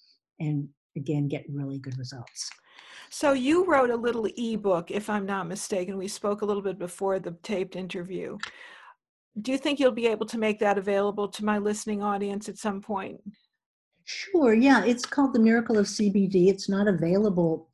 and 0.41 0.69
again 0.97 1.29
get 1.29 1.45
really 1.49 1.79
good 1.79 1.99
results. 1.99 2.51
So 3.11 3.33
you 3.33 3.65
wrote 3.65 3.91
a 3.91 3.97
little 3.97 4.27
ebook, 4.37 4.91
if 4.91 5.09
I'm 5.09 5.27
not 5.27 5.49
mistaken. 5.49 5.97
We 5.97 6.09
spoke 6.09 6.43
a 6.43 6.45
little 6.45 6.63
bit 6.63 6.79
before 6.79 7.19
the 7.19 7.33
taped 7.43 7.77
interview. 7.77 8.39
Do 9.41 9.53
you 9.53 9.59
think 9.59 9.79
you'll 9.79 9.93
be 9.93 10.07
able 10.07 10.27
to 10.27 10.39
make 10.39 10.59
that 10.59 10.79
available 10.79 11.29
to 11.29 11.45
my 11.45 11.59
listening 11.59 12.03
audience 12.03 12.49
at 12.49 12.59
some 12.59 12.81
point? 12.81 13.21
Sure, 14.05 14.55
yeah. 14.55 14.85
It's 14.85 15.05
called 15.05 15.35
The 15.35 15.39
Miracle 15.39 15.79
of 15.79 15.87
CBD. 15.87 16.49
It's 16.49 16.69
not 16.69 16.89
available 16.89 17.69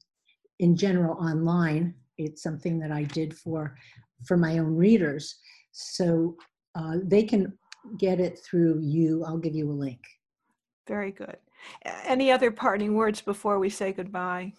in 0.58 0.76
general 0.76 1.16
online. 1.16 1.94
It's 2.18 2.42
something 2.42 2.78
that 2.80 2.92
I 2.92 3.04
did 3.04 3.36
for 3.36 3.76
for 4.24 4.36
my 4.36 4.58
own 4.58 4.74
readers. 4.74 5.36
So 5.72 6.36
uh, 6.74 6.96
they 7.02 7.22
can 7.24 7.52
get 7.98 8.20
it 8.20 8.38
through 8.38 8.80
you. 8.80 9.24
I'll 9.24 9.38
give 9.38 9.54
you 9.54 9.70
a 9.70 9.72
link. 9.72 10.00
Very 10.86 11.12
good. 11.12 11.36
Any 12.04 12.30
other 12.30 12.50
parting 12.50 12.94
words 12.94 13.20
before 13.20 13.58
we 13.58 13.70
say 13.70 13.92
goodbye? 13.92 14.52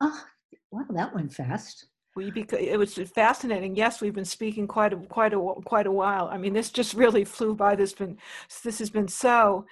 Oh, 0.00 0.24
wow, 0.70 0.84
that 0.90 1.14
went 1.14 1.32
fast. 1.32 1.86
We 2.16 2.30
because 2.30 2.58
it 2.60 2.78
was 2.78 2.94
fascinating. 3.14 3.76
Yes, 3.76 4.00
we've 4.00 4.14
been 4.14 4.24
speaking 4.24 4.66
quite 4.66 4.92
a 4.92 4.96
quite 4.96 5.32
a 5.32 5.38
quite 5.64 5.86
a 5.86 5.92
while. 5.92 6.28
I 6.28 6.38
mean, 6.38 6.52
this 6.52 6.70
just 6.70 6.94
really 6.94 7.24
flew 7.24 7.54
by. 7.54 7.76
This 7.76 7.92
been 7.92 8.18
this 8.64 8.78
has 8.80 8.90
been 8.90 9.08
so 9.08 9.64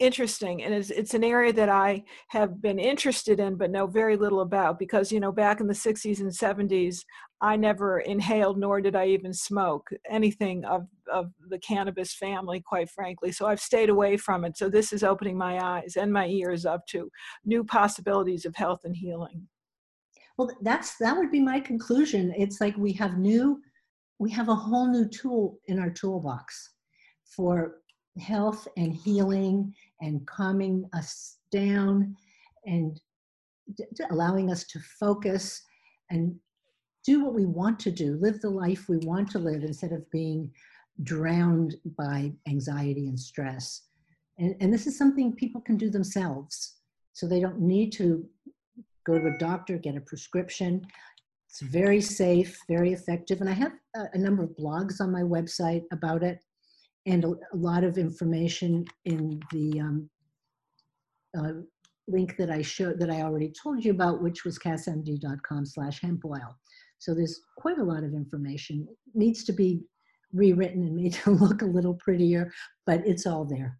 interesting 0.00 0.62
and 0.62 0.72
it's, 0.72 0.88
it's 0.90 1.12
an 1.12 1.22
area 1.22 1.52
that 1.52 1.68
i 1.68 2.02
have 2.28 2.60
been 2.62 2.78
interested 2.78 3.38
in 3.38 3.54
but 3.54 3.70
know 3.70 3.86
very 3.86 4.16
little 4.16 4.40
about 4.40 4.78
because 4.78 5.12
you 5.12 5.20
know 5.20 5.30
back 5.30 5.60
in 5.60 5.66
the 5.66 5.74
60s 5.74 6.20
and 6.20 6.30
70s 6.30 7.04
i 7.42 7.54
never 7.54 8.00
inhaled 8.00 8.58
nor 8.58 8.80
did 8.80 8.96
i 8.96 9.06
even 9.06 9.32
smoke 9.34 9.90
anything 10.08 10.64
of, 10.64 10.86
of 11.12 11.30
the 11.50 11.58
cannabis 11.58 12.14
family 12.14 12.60
quite 12.60 12.88
frankly. 12.88 13.30
So 13.30 13.46
i've 13.46 13.60
stayed 13.60 13.90
away 13.90 14.16
from 14.16 14.44
it. 14.44 14.56
So 14.56 14.70
this 14.70 14.92
is 14.92 15.04
opening 15.04 15.36
my 15.36 15.58
eyes 15.62 15.96
and 15.96 16.10
my 16.12 16.26
ears 16.26 16.64
up 16.64 16.86
to 16.88 17.10
new 17.44 17.62
possibilities 17.62 18.46
of 18.46 18.56
health 18.56 18.80
and 18.84 18.96
healing. 18.96 19.46
Well 20.38 20.50
that's 20.62 20.96
that 20.98 21.16
would 21.16 21.30
be 21.30 21.40
my 21.40 21.60
conclusion. 21.60 22.32
It's 22.36 22.60
like 22.60 22.76
we 22.78 22.92
have 22.94 23.18
new 23.18 23.60
we 24.18 24.30
have 24.30 24.48
a 24.48 24.54
whole 24.54 24.90
new 24.90 25.06
tool 25.08 25.58
in 25.66 25.78
our 25.78 25.90
toolbox 25.90 26.70
for 27.24 27.76
health 28.18 28.66
and 28.76 28.94
healing 28.94 29.74
and 30.00 30.26
calming 30.26 30.88
us 30.92 31.38
down 31.50 32.16
and 32.64 33.00
allowing 34.10 34.50
us 34.50 34.64
to 34.64 34.80
focus 34.98 35.62
and 36.10 36.34
do 37.04 37.24
what 37.24 37.34
we 37.34 37.46
want 37.46 37.78
to 37.80 37.90
do, 37.90 38.18
live 38.20 38.40
the 38.40 38.50
life 38.50 38.88
we 38.88 38.98
want 38.98 39.30
to 39.30 39.38
live 39.38 39.62
instead 39.62 39.92
of 39.92 40.10
being 40.10 40.50
drowned 41.02 41.76
by 41.96 42.32
anxiety 42.46 43.08
and 43.08 43.18
stress. 43.18 43.82
And, 44.38 44.54
and 44.60 44.72
this 44.72 44.86
is 44.86 44.98
something 44.98 45.32
people 45.32 45.60
can 45.60 45.76
do 45.76 45.90
themselves. 45.90 46.76
So 47.12 47.26
they 47.26 47.40
don't 47.40 47.60
need 47.60 47.92
to 47.92 48.26
go 49.06 49.18
to 49.18 49.26
a 49.26 49.38
doctor, 49.38 49.78
get 49.78 49.96
a 49.96 50.00
prescription. 50.00 50.86
It's 51.48 51.60
very 51.60 52.00
safe, 52.00 52.58
very 52.68 52.92
effective. 52.92 53.40
And 53.40 53.48
I 53.48 53.54
have 53.54 53.72
a, 53.96 54.04
a 54.12 54.18
number 54.18 54.42
of 54.42 54.50
blogs 54.50 55.00
on 55.00 55.10
my 55.10 55.22
website 55.22 55.84
about 55.92 56.22
it 56.22 56.40
and 57.06 57.24
a, 57.24 57.28
a 57.28 57.56
lot 57.56 57.84
of 57.84 57.98
information 57.98 58.84
in 59.04 59.40
the 59.50 59.80
um, 59.80 60.10
uh, 61.38 61.52
link 62.08 62.36
that 62.36 62.50
I 62.50 62.62
showed 62.62 62.98
that 63.00 63.10
I 63.10 63.22
already 63.22 63.52
told 63.62 63.84
you 63.84 63.92
about, 63.92 64.22
which 64.22 64.44
was 64.44 64.58
cassmd.com 64.58 65.66
slash 65.66 66.00
hemp 66.00 66.24
oil. 66.24 66.56
So 66.98 67.14
there's 67.14 67.40
quite 67.56 67.78
a 67.78 67.84
lot 67.84 68.04
of 68.04 68.12
information. 68.12 68.86
It 68.90 68.96
needs 69.14 69.44
to 69.44 69.52
be 69.52 69.80
rewritten 70.32 70.82
and 70.82 70.96
made 70.96 71.12
to 71.24 71.30
look 71.30 71.62
a 71.62 71.66
little 71.66 71.94
prettier, 71.94 72.52
but 72.86 73.06
it's 73.06 73.26
all 73.26 73.44
there. 73.44 73.78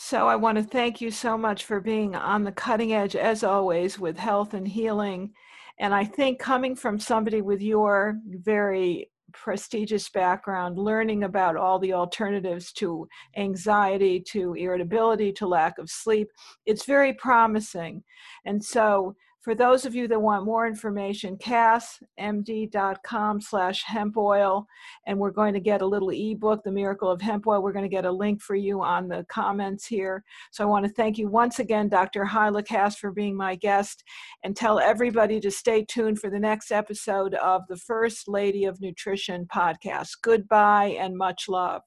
So 0.00 0.28
I 0.28 0.36
want 0.36 0.58
to 0.58 0.64
thank 0.64 1.00
you 1.00 1.10
so 1.10 1.36
much 1.36 1.64
for 1.64 1.80
being 1.80 2.14
on 2.14 2.44
the 2.44 2.52
cutting 2.52 2.92
edge, 2.92 3.16
as 3.16 3.42
always, 3.42 3.98
with 3.98 4.16
health 4.16 4.54
and 4.54 4.68
healing. 4.68 5.32
And 5.80 5.92
I 5.92 6.04
think 6.04 6.38
coming 6.38 6.76
from 6.76 7.00
somebody 7.00 7.40
with 7.40 7.60
your 7.60 8.16
very 8.28 9.10
prestigious 9.32 10.08
background, 10.08 10.78
learning 10.78 11.24
about 11.24 11.56
all 11.56 11.78
the 11.78 11.92
alternatives 11.92 12.72
to 12.72 13.08
anxiety, 13.36 14.20
to 14.28 14.54
irritability, 14.54 15.32
to 15.32 15.46
lack 15.46 15.78
of 15.78 15.90
sleep. 15.90 16.28
It's 16.66 16.84
very 16.84 17.12
promising. 17.14 18.02
And 18.44 18.64
so 18.64 19.14
for 19.48 19.54
those 19.54 19.86
of 19.86 19.94
you 19.94 20.06
that 20.06 20.20
want 20.20 20.44
more 20.44 20.66
information, 20.66 21.34
cassmd.com 21.38 23.40
slash 23.40 23.82
hemp 23.82 24.18
oil, 24.18 24.66
and 25.06 25.18
we're 25.18 25.30
going 25.30 25.54
to 25.54 25.60
get 25.60 25.80
a 25.80 25.86
little 25.86 26.10
ebook, 26.10 26.62
The 26.62 26.70
Miracle 26.70 27.10
of 27.10 27.22
Hemp 27.22 27.46
Oil. 27.46 27.62
We're 27.62 27.72
going 27.72 27.86
to 27.86 27.88
get 27.88 28.04
a 28.04 28.12
link 28.12 28.42
for 28.42 28.56
you 28.56 28.82
on 28.82 29.08
the 29.08 29.24
comments 29.30 29.86
here. 29.86 30.22
So 30.50 30.62
I 30.62 30.66
want 30.66 30.84
to 30.84 30.92
thank 30.92 31.16
you 31.16 31.28
once 31.28 31.60
again, 31.60 31.88
Dr. 31.88 32.26
Hyla 32.26 32.62
Cass, 32.62 32.98
for 32.98 33.10
being 33.10 33.34
my 33.34 33.54
guest, 33.54 34.04
and 34.44 34.54
tell 34.54 34.78
everybody 34.78 35.40
to 35.40 35.50
stay 35.50 35.82
tuned 35.82 36.18
for 36.18 36.28
the 36.28 36.38
next 36.38 36.70
episode 36.70 37.32
of 37.32 37.62
the 37.70 37.78
First 37.78 38.28
Lady 38.28 38.66
of 38.66 38.82
Nutrition 38.82 39.46
podcast. 39.46 40.10
Goodbye 40.20 40.94
and 41.00 41.16
much 41.16 41.48
love. 41.48 41.80